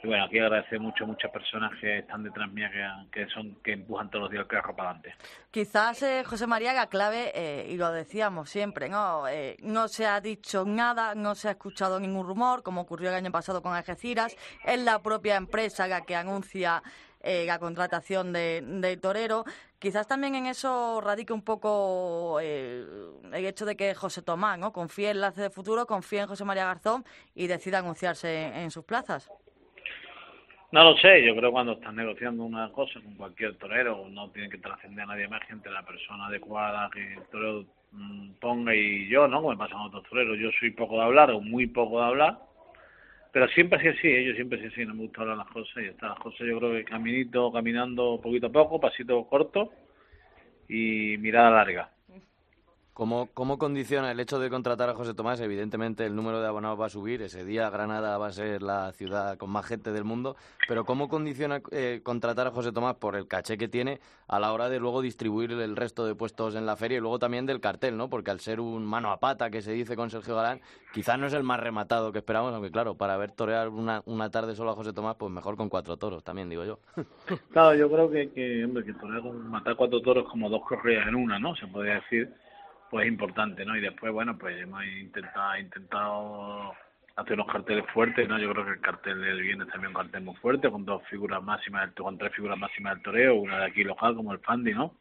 [0.02, 2.70] y bueno, aquí agradecer mucho a muchas personas que están detrás mía,
[3.10, 5.14] que, son que empujan todos los días el carro para adelante.
[5.50, 9.26] Quizás, eh, José María, la clave, eh, y lo decíamos siempre, ¿no?
[9.28, 13.16] Eh, no se ha dicho nada, no se ha escuchado ningún rumor, como ocurrió el
[13.16, 14.36] año pasado con Algeciras.
[14.64, 16.82] Es la propia empresa la que anuncia
[17.22, 19.44] la contratación de, Torero.
[19.80, 24.72] Quizás también en eso radique un poco el hecho de que José Tomás ¿no?
[24.72, 28.84] confíe en Lace de Futuro, confíe en José María Garzón y decida anunciarse en sus
[28.84, 29.28] plazas.
[30.72, 34.30] No lo sé, yo creo que cuando estás negociando una cosa con cualquier torero, no
[34.30, 38.74] tiene que trascender a nadie más gente la persona adecuada que el torero mm, ponga
[38.74, 39.38] y yo, ¿no?
[39.38, 42.06] Como me pasan a otros toreros, yo soy poco de hablar o muy poco de
[42.06, 42.38] hablar,
[43.32, 44.24] pero siempre así así, ¿eh?
[44.24, 46.58] yo siempre así así, no me gusta hablar las cosas y está las cosas yo
[46.58, 49.72] creo que caminito, caminando poquito a poco, pasito corto
[50.68, 51.95] y mirada larga.
[52.96, 55.38] ¿Cómo, ¿Cómo condiciona el hecho de contratar a José Tomás?
[55.42, 58.90] Evidentemente el número de abonados va a subir, ese día Granada va a ser la
[58.92, 60.34] ciudad con más gente del mundo,
[60.66, 64.50] pero ¿cómo condiciona eh, contratar a José Tomás por el caché que tiene a la
[64.50, 67.60] hora de luego distribuir el resto de puestos en la feria y luego también del
[67.60, 68.08] cartel, ¿no?
[68.08, 70.62] Porque al ser un mano a pata que se dice con Sergio Galán,
[70.94, 74.30] quizás no es el más rematado que esperamos, aunque claro, para ver torear una, una
[74.30, 76.78] tarde solo a José Tomás, pues mejor con cuatro toros, también digo yo.
[77.52, 81.06] Claro, yo creo que, que hombre, que torear con matar cuatro toros como dos correas
[81.06, 81.54] en una, ¿no?
[81.56, 82.32] Se podría decir
[82.90, 83.76] pues importante, ¿no?
[83.76, 86.72] Y después, bueno, pues hemos intentado, intentado
[87.16, 88.38] hacer unos carteles fuertes, ¿no?
[88.38, 91.42] Yo creo que el cartel del viernes también un cartel muy fuerte, con dos figuras
[91.42, 94.94] máximas, con tres figuras máximas del toreo, una de aquí local como el Fandi, ¿no?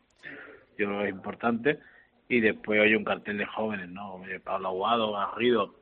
[0.78, 1.80] Yo creo que es importante.
[2.28, 4.22] Y después hay un cartel de jóvenes, ¿no?
[4.44, 5.76] Pablo Aguado, Garrido,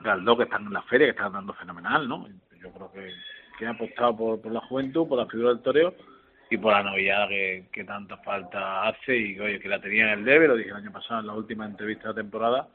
[0.00, 2.26] Galdó, que están en la feria, que están dando fenomenal, ¿no?
[2.60, 3.12] Yo creo que,
[3.58, 5.94] que han apostado por, por la juventud, por la figura del toreo
[6.52, 10.18] y por la novedad que, que tanta falta hace y oye, que la tenía en
[10.18, 12.68] el debe, lo dije el año pasado en la última entrevista de temporada,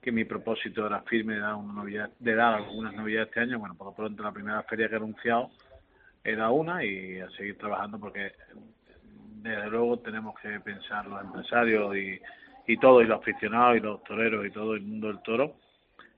[0.00, 3.58] que mi propósito era firme de dar, una novedad, de dar algunas novedades este año,
[3.58, 5.50] bueno, por lo pronto la primera feria que he anunciado
[6.22, 8.30] era una y a seguir trabajando porque
[9.42, 12.20] desde luego tenemos que pensar los empresarios y,
[12.68, 15.56] y todos, y los aficionados y los toreros y todo el mundo del toro,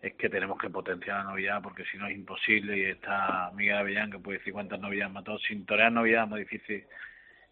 [0.02, 3.76] es que tenemos que potenciar la novedad porque si no es imposible y está Miguel
[3.76, 6.84] Avellán que puede decir cuántas novedades mató sin torear novedad es muy difícil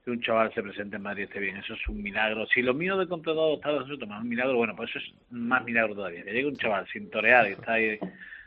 [0.04, 1.56] que un chaval se presente en Madrid esté bien.
[1.56, 2.46] Eso es un milagro.
[2.48, 5.94] Si lo mío de contratado está más un milagro bueno pues eso es más milagro
[5.94, 6.22] todavía.
[6.24, 7.98] Que llegue un chaval sin torear y está ahí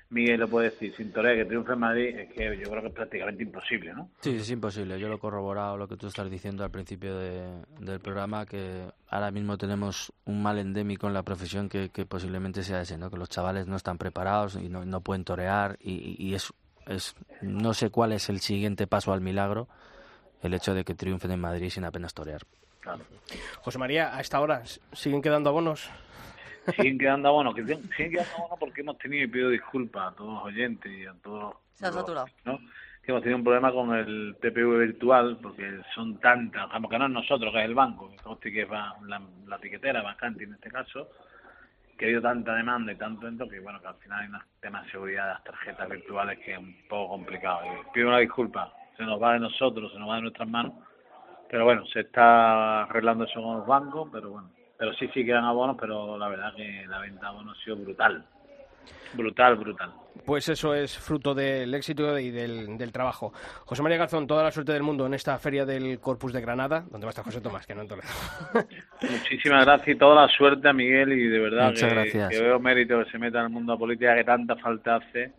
[0.09, 2.87] Miguel lo puede decir, sin Torre que triunfe en Madrid, es que yo creo que
[2.87, 4.09] es prácticamente imposible, ¿no?
[4.21, 4.97] Sí, es imposible.
[4.99, 9.31] Yo lo he corroborado lo que tú estás diciendo al principio del programa, que ahora
[9.31, 13.11] mismo tenemos un mal endémico en la profesión que, posiblemente sea ese, ¿no?
[13.11, 16.53] Que los chavales no están preparados y no, no pueden torear y, y es,
[16.87, 19.67] es, no sé cuál es el siguiente paso al milagro,
[20.41, 22.43] el hecho de que triunfen en Madrid sin apenas torear.
[22.79, 23.03] Claro.
[23.59, 25.89] José María, a esta hora, ¿siguen quedando abonos?
[26.75, 30.33] Siguen quedando abonos, que siguen quedando abonos porque hemos tenido, y pido disculpas a todos
[30.33, 32.27] los oyentes y a todos Se ha los- saturado.
[32.45, 32.59] ¿no?
[33.03, 37.05] que hemos tenido un problema con el TPV virtual porque son tantas, como que no
[37.05, 38.15] es nosotros, que es el banco, que
[38.61, 41.07] es la, la tiquetera, Bacanti en este caso,
[41.97, 44.37] que ha habido tanta demanda y tanto dentro que bueno que al final hay un
[44.59, 47.61] tema de seguridad de las tarjetas virtuales que es un poco complicado.
[47.65, 50.73] Y pido una disculpa, se nos va de nosotros, se nos va de nuestras manos,
[51.49, 55.45] pero bueno, se está arreglando eso con los bancos, pero bueno, pero sí, sí quedan
[55.45, 58.23] abonos, pero la verdad que la venta de abonos ha sido brutal,
[59.13, 59.91] brutal, brutal.
[60.25, 63.31] Pues eso es fruto del éxito y del, del trabajo.
[63.65, 66.83] José María Garzón, toda la suerte del mundo en esta feria del Corpus de Granada,
[66.89, 68.07] donde va a estar José Tomás, que no en Toledo.
[69.01, 72.29] Muchísimas gracias y toda la suerte a Miguel y de verdad Muchas que, gracias.
[72.29, 74.95] que veo mérito que se meta en el mundo de la política que tanta falta
[74.97, 75.31] hace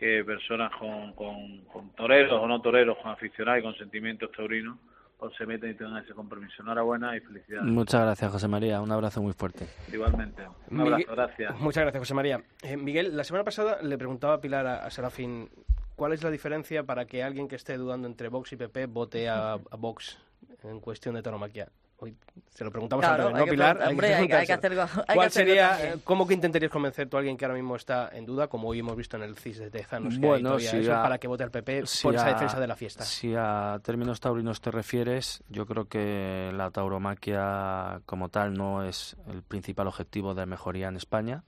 [0.00, 4.78] que personas con, con, con toreros o no toreros, con aficionados y con sentimientos taurinos,
[5.20, 6.62] pues se metan y tengan ese compromiso.
[6.62, 7.66] Enhorabuena y felicidades.
[7.70, 8.80] Muchas gracias, José María.
[8.80, 9.66] Un abrazo muy fuerte.
[9.92, 10.42] Igualmente.
[10.70, 11.60] Un abrazo, Miguel- gracias.
[11.60, 12.42] Muchas gracias, José María.
[12.62, 15.50] Eh, Miguel, la semana pasada le preguntaba a Pilar a, a Serafín
[15.94, 19.28] cuál es la diferencia para que alguien que esté dudando entre Vox y PP vote
[19.28, 20.18] a, a Vox
[20.64, 21.68] en cuestión de tauromaquia.
[22.02, 22.16] Hoy
[22.48, 23.82] se lo preguntamos Claro, hay ¿no, Pilar?
[23.86, 24.82] hombre, hay que- hay que hacer preguntárselo.
[24.82, 25.98] algo- hay que ¿Cuál hacerlo sería, también.
[25.98, 28.68] eh, cómo que intentarías convencer tú a alguien que ahora mismo está en duda, como
[28.68, 31.18] hoy hemos visto en el CIS de Tezanos, que Bueno, todavía si eso, a- para
[31.18, 33.04] que vote al PP si por esa a- defensa de la fiesta?
[33.04, 39.16] Si a términos taurinos te refieres, yo creo que la tauromaquia como tal no es
[39.28, 41.44] el principal objetivo de mejoría en España,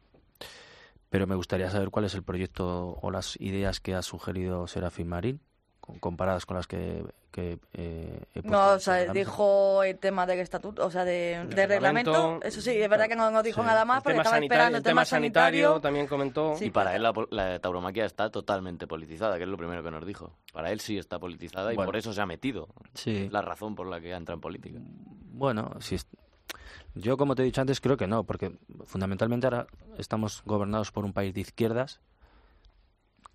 [1.08, 5.08] pero me gustaría saber cuál es el proyecto o las ideas que ha sugerido Serafín
[5.08, 5.40] Marín,
[6.00, 10.38] comparadas con las que, que eh, he puesto No, o sea, dijo el tema del
[10.40, 12.12] estatuto, o sea, de, de reglamento.
[12.12, 12.46] reglamento.
[12.46, 13.66] Eso sí, es verdad que no, no dijo Sí.
[13.66, 16.54] nada más, el porque tema estaba sanitario, esperando el tema sanitario también comentó.
[16.56, 16.66] Sí.
[16.66, 20.06] Y para él la, la tauromaquia está totalmente politizada, que es lo primero que nos
[20.06, 20.32] dijo.
[20.52, 22.68] Para él sí está politizada y por eso se ha metido.
[22.94, 23.24] Sí.
[23.26, 24.78] Es la razón por la que entra en política.
[24.80, 26.06] Bueno, si es-
[26.94, 28.52] yo como te he dicho antes creo que no, porque
[28.84, 29.66] fundamentalmente ahora
[29.98, 32.00] estamos gobernados por un país de izquierdas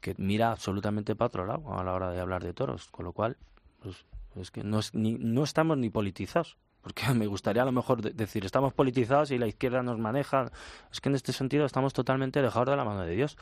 [0.01, 3.13] que mira absolutamente para otro lado a la hora de hablar de toros, con lo
[3.13, 3.37] cual
[3.81, 6.57] pues, es que no, es ni, no estamos ni politizados.
[6.81, 10.51] Porque me gustaría a lo mejor de- decir, estamos politizados y la izquierda nos maneja.
[10.91, 13.37] Es que en este sentido estamos totalmente dejados de la mano de Dios.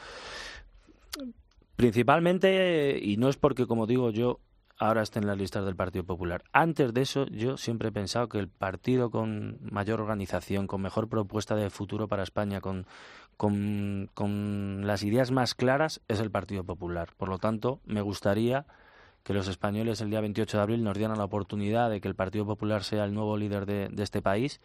[1.76, 4.40] Principalmente, y no es porque, como digo, yo
[4.78, 6.44] ahora esté en las listas del Partido Popular.
[6.52, 11.08] Antes de eso, yo siempre he pensado que el partido con mayor organización, con mejor
[11.08, 12.86] propuesta de futuro para España, con,
[13.38, 17.10] con, con las ideas más claras, es el Partido Popular.
[17.18, 18.66] Por lo tanto, me gustaría
[19.24, 22.16] que los españoles el día 28 de abril nos dieran la oportunidad de que el
[22.16, 24.62] Partido Popular sea el nuevo líder de, de este país,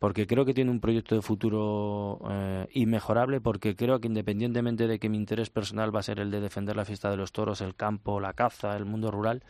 [0.00, 4.98] porque creo que tiene un proyecto de futuro eh, inmejorable, porque creo que independientemente de
[4.98, 7.60] que mi interés personal va a ser el de defender la fiesta de los toros,
[7.60, 9.44] el campo, la caza, el mundo rural,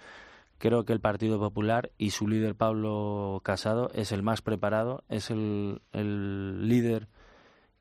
[0.58, 5.30] creo que el Partido Popular y su líder Pablo Casado es el más preparado, es
[5.30, 7.06] el, líder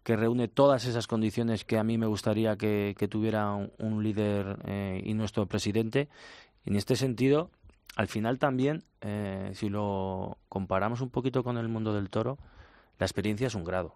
[0.03, 4.59] que reúne todas esas condiciones que a mí me gustaría que, tuviera un, un líder
[4.65, 6.07] eh, y nuestro presidente.
[6.65, 7.49] En este sentido,
[7.95, 12.37] al final también, eh, si lo comparamos un poquito con el mundo del toro,
[12.99, 13.95] la experiencia es un grado.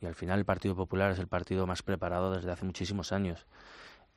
[0.00, 3.46] Y al final el Partido Popular es el partido más preparado desde hace muchísimos años.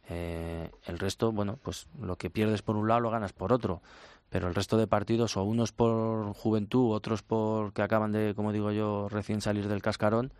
[0.09, 3.81] Eh, el resto, bueno, pues lo que pierdes por un lado lo ganas por otro.
[4.29, 8.51] Pero el resto de partidos, o unos por juventud, otros por que acaban de, como
[8.51, 10.31] digo yo, recién salir del cascarón,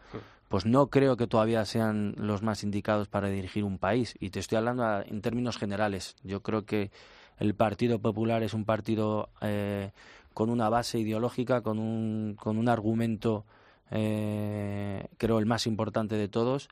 [0.48, 4.16] pues no creo que todavía sean los más indicados para dirigir un país.
[4.20, 6.16] Y te estoy hablando a- en términos generales.
[6.24, 6.92] Yo creo que
[7.38, 9.92] el Partido Popular es un partido eh,
[10.40, 13.44] con una base ideológica, con un, con un argumento,
[13.92, 16.70] eh, creo, el más importante de todos.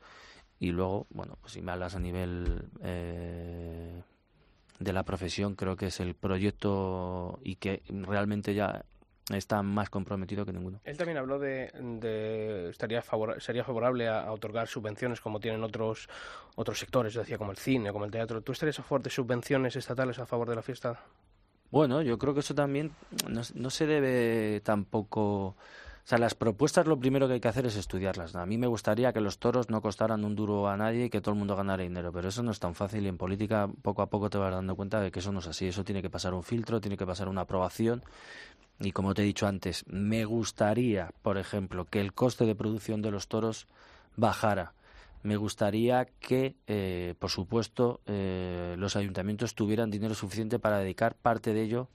[0.58, 4.02] Y luego, bueno, pues si me hablas a nivel eh,
[4.78, 8.86] de la profesión, creo que es el proyecto y que realmente ya
[9.34, 10.80] está más comprometido que ninguno.
[10.84, 15.62] Él también habló de, de estaría favor, sería favorable a, a otorgar subvenciones como tienen
[15.62, 16.08] otros
[16.56, 18.40] otros sectores, decía como el cine, como el teatro.
[18.40, 21.04] ¿Tú estarías a favor de subvenciones estatales a favor de la fiesta?
[21.70, 22.92] Bueno, yo creo que eso también
[23.28, 25.56] no, no se debe tampoco...
[26.08, 28.34] O sea, las propuestas lo primero que hay que hacer es estudiarlas.
[28.34, 31.20] A mí me gustaría que los toros no costaran un duro a nadie y que
[31.20, 34.00] todo el mundo ganara dinero, pero eso no es tan fácil y en política poco
[34.00, 35.66] a poco te vas dando cuenta de que eso no es así.
[35.66, 38.02] Eso tiene que pasar un filtro, tiene que pasar una aprobación
[38.80, 43.02] y como te he dicho antes, me gustaría, por ejemplo, que el coste de producción
[43.02, 43.66] de los toros
[44.16, 44.72] bajara.
[45.22, 51.52] Me gustaría que, eh, por supuesto, eh, los ayuntamientos tuvieran dinero suficiente para dedicar parte
[51.52, 51.88] de ello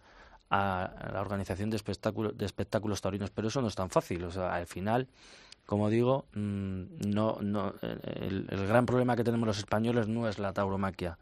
[0.49, 4.23] a la organización de espectáculos, de espectáculos taurinos, pero eso no es tan fácil.
[4.25, 5.07] O sea, al final,
[5.65, 10.37] como digo, mm, no, no, el, el gran problema que tenemos los españoles no es
[10.37, 11.17] la tauromaquia.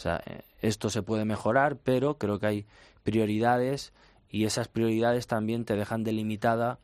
[0.00, 2.66] O sea, eh, esto se puede mejorar, pero creo que hay
[3.02, 3.92] prioridades
[4.30, 6.78] y esas prioridades también te dejan delimitada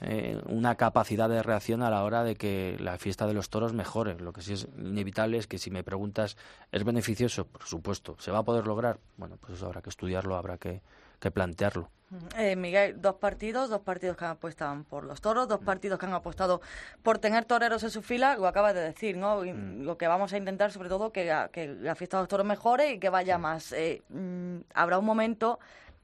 [0.00, 3.72] eh, una capacidad de reacción a la hora de que la fiesta de los toros
[3.72, 4.18] mejore.
[4.18, 6.36] Lo que sí es inevitable es que si me preguntas,
[6.72, 7.46] ¿es beneficioso?
[7.46, 8.16] Por supuesto.
[8.18, 8.98] ¿Se va a poder lograr?
[9.16, 10.82] Bueno, pues eso habrá que estudiarlo, habrá que,
[11.20, 11.90] que plantearlo.
[12.36, 16.06] Eh, Miguel, dos partidos, dos partidos que han apostado por los toros, dos partidos que
[16.06, 16.60] han apostado
[17.02, 19.40] por tener toreros en su fila, lo acabas de decir, ¿no?
[19.42, 19.82] Mm.
[19.82, 22.92] Lo que vamos a intentar, sobre todo, que, que la fiesta de los toros mejore
[22.92, 23.72] y que vaya más.
[23.72, 25.58] Eh, mm, habrá un momento,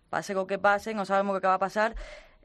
[0.09, 1.95] pase lo que pase, no sabemos qué va a pasar,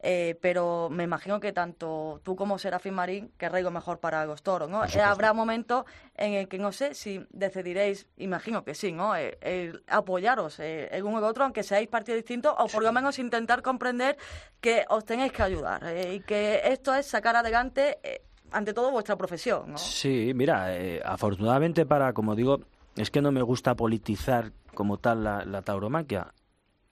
[0.02, 4.44] eh, pero me imagino que tanto tú como Serafín Marín querréis lo mejor para los
[4.44, 4.86] toros, ¿no?
[4.86, 5.86] Eh, habrá momentos
[6.16, 9.16] en el que no sé si decidiréis, imagino que sí, ¿no?
[9.16, 12.92] Eh, apoyaros eh, el uno y el otro, aunque seáis partidos distintos, o por lo
[12.92, 14.18] menos intentar comprender
[14.62, 18.22] que os tenéis que ayudar eh, y que esto es sacar adelante, eh,
[18.52, 19.78] ante todo, vuestra profesión, ¿no?
[19.78, 22.60] Sí, mira, eh, afortunadamente para, como digo,
[22.96, 26.34] es que no me gusta politizar como tal la, la tauromaquia.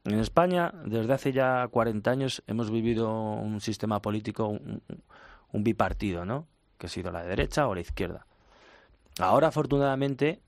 [0.06, 4.82] En España, desde hace ya 40 años, hemos vivido un sistema político, un,
[5.52, 6.46] un bipartido, ¿no?
[6.78, 8.26] Que ha sido la derecha o la izquierda.
[9.20, 10.42] Ahora, afortunadamente,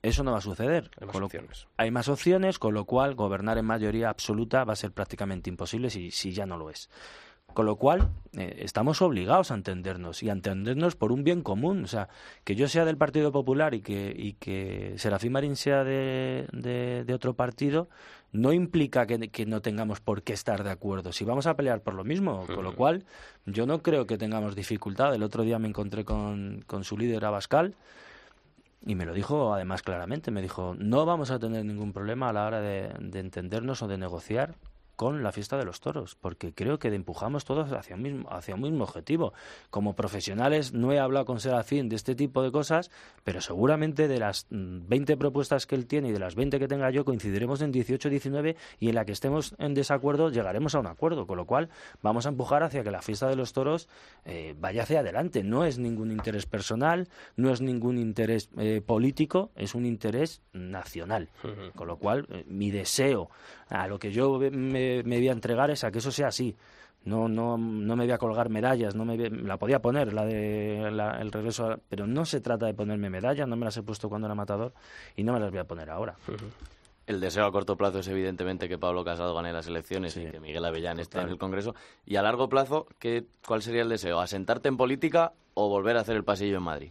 [0.00, 0.90] eso no va a suceder.
[0.98, 1.66] Hay más lo- opciones.
[1.76, 5.90] hay más opciones, con lo cual gobernar en mayoría absoluta va a ser prácticamente imposible
[5.90, 6.88] si, si ya no lo es.
[7.52, 11.84] Con lo cual, eh, estamos obligados a entendernos y a entendernos por un bien común.
[11.84, 12.08] O sea,
[12.44, 17.04] que yo sea del Partido Popular y que, y que Serafín Marín sea de, de-
[17.04, 17.90] de otro partido,
[18.32, 21.12] no implica que, que no tengamos por qué estar de acuerdo.
[21.12, 23.04] Si vamos a pelear por lo mismo, con lo cual
[23.44, 25.14] yo no creo que tengamos dificultad.
[25.14, 27.74] El otro día me encontré con, con su líder Abascal
[28.86, 30.30] y me lo dijo además claramente.
[30.30, 33.88] Me dijo, no vamos a tener ningún problema a la hora de, de entendernos o
[33.88, 34.54] de negociar
[35.02, 38.54] con la fiesta de los toros, porque creo que empujamos todos hacia un mismo, hacia
[38.54, 39.32] un mismo objetivo.
[39.68, 42.90] Como profesionales no he hablado con Serafín de este tipo de cosas,
[43.24, 46.68] pero seguramente de las mm, 20 propuestas que él tiene y de las 20 que
[46.68, 50.78] tenga yo coincidiremos en 18, 19 y en la que estemos en desacuerdo llegaremos a
[50.78, 51.68] un acuerdo, con lo cual
[52.00, 53.88] vamos a empujar hacia que la fiesta de los toros
[54.24, 55.42] eh, vaya hacia adelante.
[55.42, 61.28] No es ningún interés personal, no es ningún interés eh, político, es un interés nacional.
[61.74, 63.30] Con lo cual, eh, mi deseo
[63.72, 66.54] a lo que yo me, me voy a entregar es a que eso sea así.
[67.04, 70.24] No, no, no me voy a colgar medallas, no me voy- la podía poner, la
[70.24, 73.76] de la- el regreso, a- pero no se trata de ponerme medallas, no me las
[73.76, 74.72] he puesto cuando era matador
[75.16, 76.14] y no me las voy a poner ahora.
[77.08, 80.38] El deseo a corto plazo es evidentemente que Pablo Casado gane las elecciones y que
[80.38, 81.74] Miguel Avellán esté en el Congreso.
[82.06, 84.20] Y a largo plazo, ¿qué, ¿cuál sería el deseo?
[84.20, 86.90] ¿Asentarte en política o volver a hacer el pasillo en Madrid?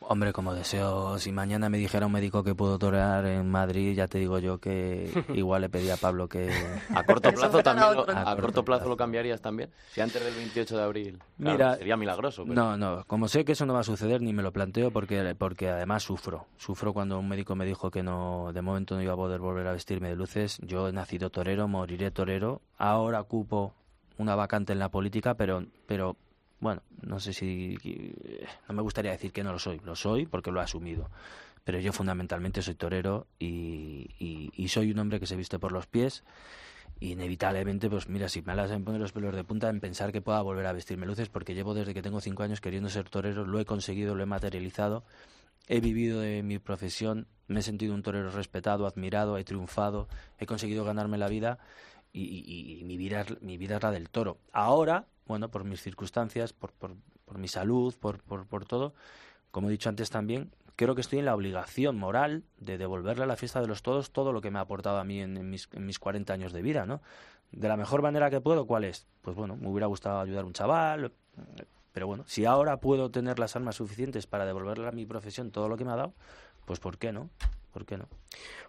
[0.00, 4.08] Hombre, como deseo, si mañana me dijera un médico que puedo torear en Madrid, ya
[4.08, 6.50] te digo yo que igual le pedí a Pablo que...
[6.94, 8.88] A corto plazo también lo, a, A corto corto plazo plazo.
[8.88, 9.70] lo cambiarías también.
[9.92, 11.18] Si antes del 28 de abril.
[11.38, 12.42] Claro, Mira, sería milagroso.
[12.42, 14.90] pero- No, no, como sé que eso no va a suceder, ni me lo planteo
[14.90, 16.46] porque, porque además sufro.
[16.56, 19.66] Sufro cuando un médico me dijo que no, de momento no iba a poder volver
[19.68, 20.58] a vestirme de luces.
[20.62, 22.62] Yo he nacido torero, moriré torero.
[22.78, 23.74] Ahora ocupo
[24.18, 26.16] una vacante en la política, pero, pero
[26.60, 27.76] bueno, no sé si.
[28.68, 29.80] No me gustaría decir que no lo soy.
[29.84, 31.10] Lo soy porque lo he asumido.
[31.64, 36.24] Pero yo fundamentalmente soy torero y, soy un hombre que se viste por los pies.
[37.00, 40.42] Inevitablemente, pues mira, si me las poner los pelos de punta en pensar que pueda
[40.42, 43.58] volver a vestirme luces, porque llevo desde que tengo cinco años queriendo ser torero, lo
[43.58, 45.02] he conseguido, lo he materializado,
[45.66, 50.08] he vivido de mi profesión, me he sentido un torero respetado, admirado, he triunfado,
[50.38, 51.58] he conseguido ganarme la vida
[52.12, 54.38] y, y- mi, vida, mi vida es la del toro.
[54.52, 58.94] Ahora, bueno, por mis circunstancias, por, por, mi salud, por, por, todo,
[59.52, 63.26] como he dicho antes también, creo que estoy en la obligación moral de devolverle a
[63.28, 65.48] la fiesta de los todos todo lo que me ha aportado a mí en, en
[65.48, 67.00] mis, en mis 40 años de vida, ¿no?
[67.52, 69.06] De la mejor manera que puedo, ¿cuál es?
[69.22, 71.12] Pues bueno, me hubiera gustado ayudar a un chaval,
[71.92, 75.68] pero bueno, si ahora puedo tener las armas suficientes para devolverle a mi profesión todo
[75.68, 76.14] lo que me ha dado,
[76.70, 77.28] pues ¿por qué no?
[77.72, 78.06] ¿Por qué no?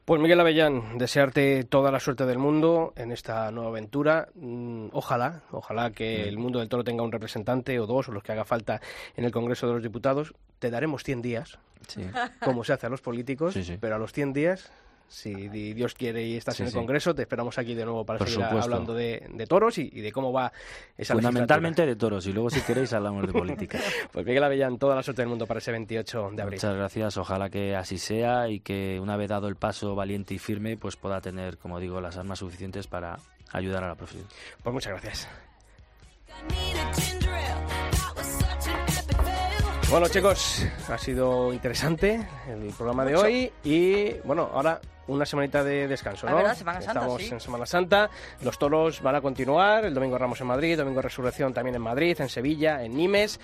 [0.06, 4.28] Pues Miguel Avellán, desearte toda la suerte del mundo en esta nueva aventura.
[4.34, 8.24] Mm, Ojalá, ojalá que el mundo del toro tenga un representante o dos o los
[8.24, 8.82] que haga falta
[9.16, 10.34] en el Congreso de los Diputados.
[10.58, 12.02] Te daremos 100 días, Sí.
[12.44, 13.78] como se hace a los políticos, Sí, sí.
[13.80, 14.72] pero a los 100 días,
[15.12, 16.78] si di- Dios quiere y estás Sí, en el sí.
[16.78, 18.64] Congreso, te esperamos aquí de nuevo para Por seguir supuesto.
[18.72, 20.54] hablando de, de toros y, y de cómo va
[20.98, 23.78] esa Fundamentalmente de toros y luego si queréis hablamos de política.
[24.14, 26.58] Pues Miguel Avellán, toda la suerte del mundo para ese 28 de abril.
[26.58, 30.40] Muchas gracias, ojalá que así sea y que una vez dado el paso valiente y
[30.40, 33.18] firme, pues pueda tener, como digo, las armas suficientes para
[33.52, 34.26] ayudar a la profesión.
[34.64, 35.28] Pues muchas gracias.
[39.92, 45.86] Bueno chicos, ha sido interesante el programa de hoy y bueno, ahora una semanita de
[45.90, 46.38] descanso, Es ¿no?
[46.38, 47.30] verdad, Semana Santa, Estamos sí.
[47.34, 48.10] en Semana Santa,
[48.42, 52.16] los toros van a continuar, el domingo Ramos en Madrid, domingo Resurrección también en Madrid,
[52.22, 53.38] en Sevilla, en Nimes.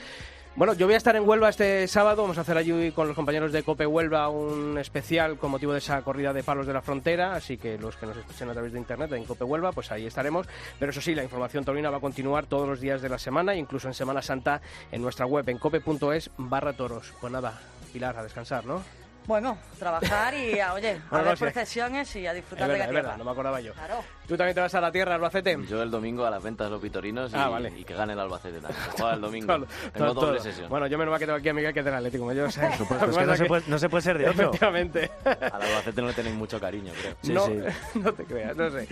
[0.57, 2.23] Bueno, yo voy a estar en Huelva este sábado.
[2.23, 5.77] Vamos a hacer allí con los compañeros de Cope Huelva un especial con motivo de
[5.77, 7.35] esa corrida de palos de la frontera.
[7.35, 10.07] Así que los que nos escuchen a través de internet en Cope Huelva, pues ahí
[10.07, 10.47] estaremos.
[10.79, 13.53] Pero eso sí, la información taurina va a continuar todos los días de la semana,
[13.53, 14.59] incluso en Semana Santa,
[14.91, 17.13] en nuestra web en cope.es barra toros.
[17.21, 17.61] Pues nada,
[17.93, 18.81] Pilar, a descansar, ¿no?
[19.28, 21.44] Bueno, trabajar y, a, oye, a ver sí.
[21.44, 23.02] procesiones y a disfrutar Es de verdad, la es tierra.
[23.10, 23.74] verdad, no me acordaba yo.
[23.74, 23.95] Claro.
[24.26, 25.58] ¿Tú también te vas a la tierra, Albacete?
[25.70, 27.74] Yo el domingo a las ventas de los pitorinos y, Ah, vale.
[27.78, 28.82] y que gane el Albacete también.
[28.98, 29.48] Juega el domingo.
[29.58, 30.44] Todo- Tengo todo- doble todo.
[30.49, 30.70] sesión.
[30.70, 32.22] Bueno, yo menos mal que tengo aquí a Miguel que es del Atlético.
[32.24, 32.62] como Yo sé.
[32.62, 34.44] Por supuesto, Lo es que no se, puede, no se puede ser de otro.
[34.45, 35.12] Efectivamente.
[35.26, 37.16] Al Albacete no le tenéis mucho cariño, creo.
[37.22, 37.60] Sí, no, sí.
[37.99, 38.88] no te creas, no sé.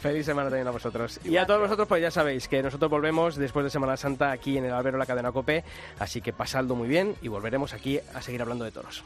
[0.00, 1.20] Feliz semana también a vosotros.
[1.24, 4.58] Y a todos vosotros, pues ya sabéis que nosotros volvemos después de Semana Santa aquí
[4.58, 5.64] en el Albero La Cadena Cope.
[5.98, 9.02] Así que pasadlo muy bien y volveremos aquí a seguir hablando de toros.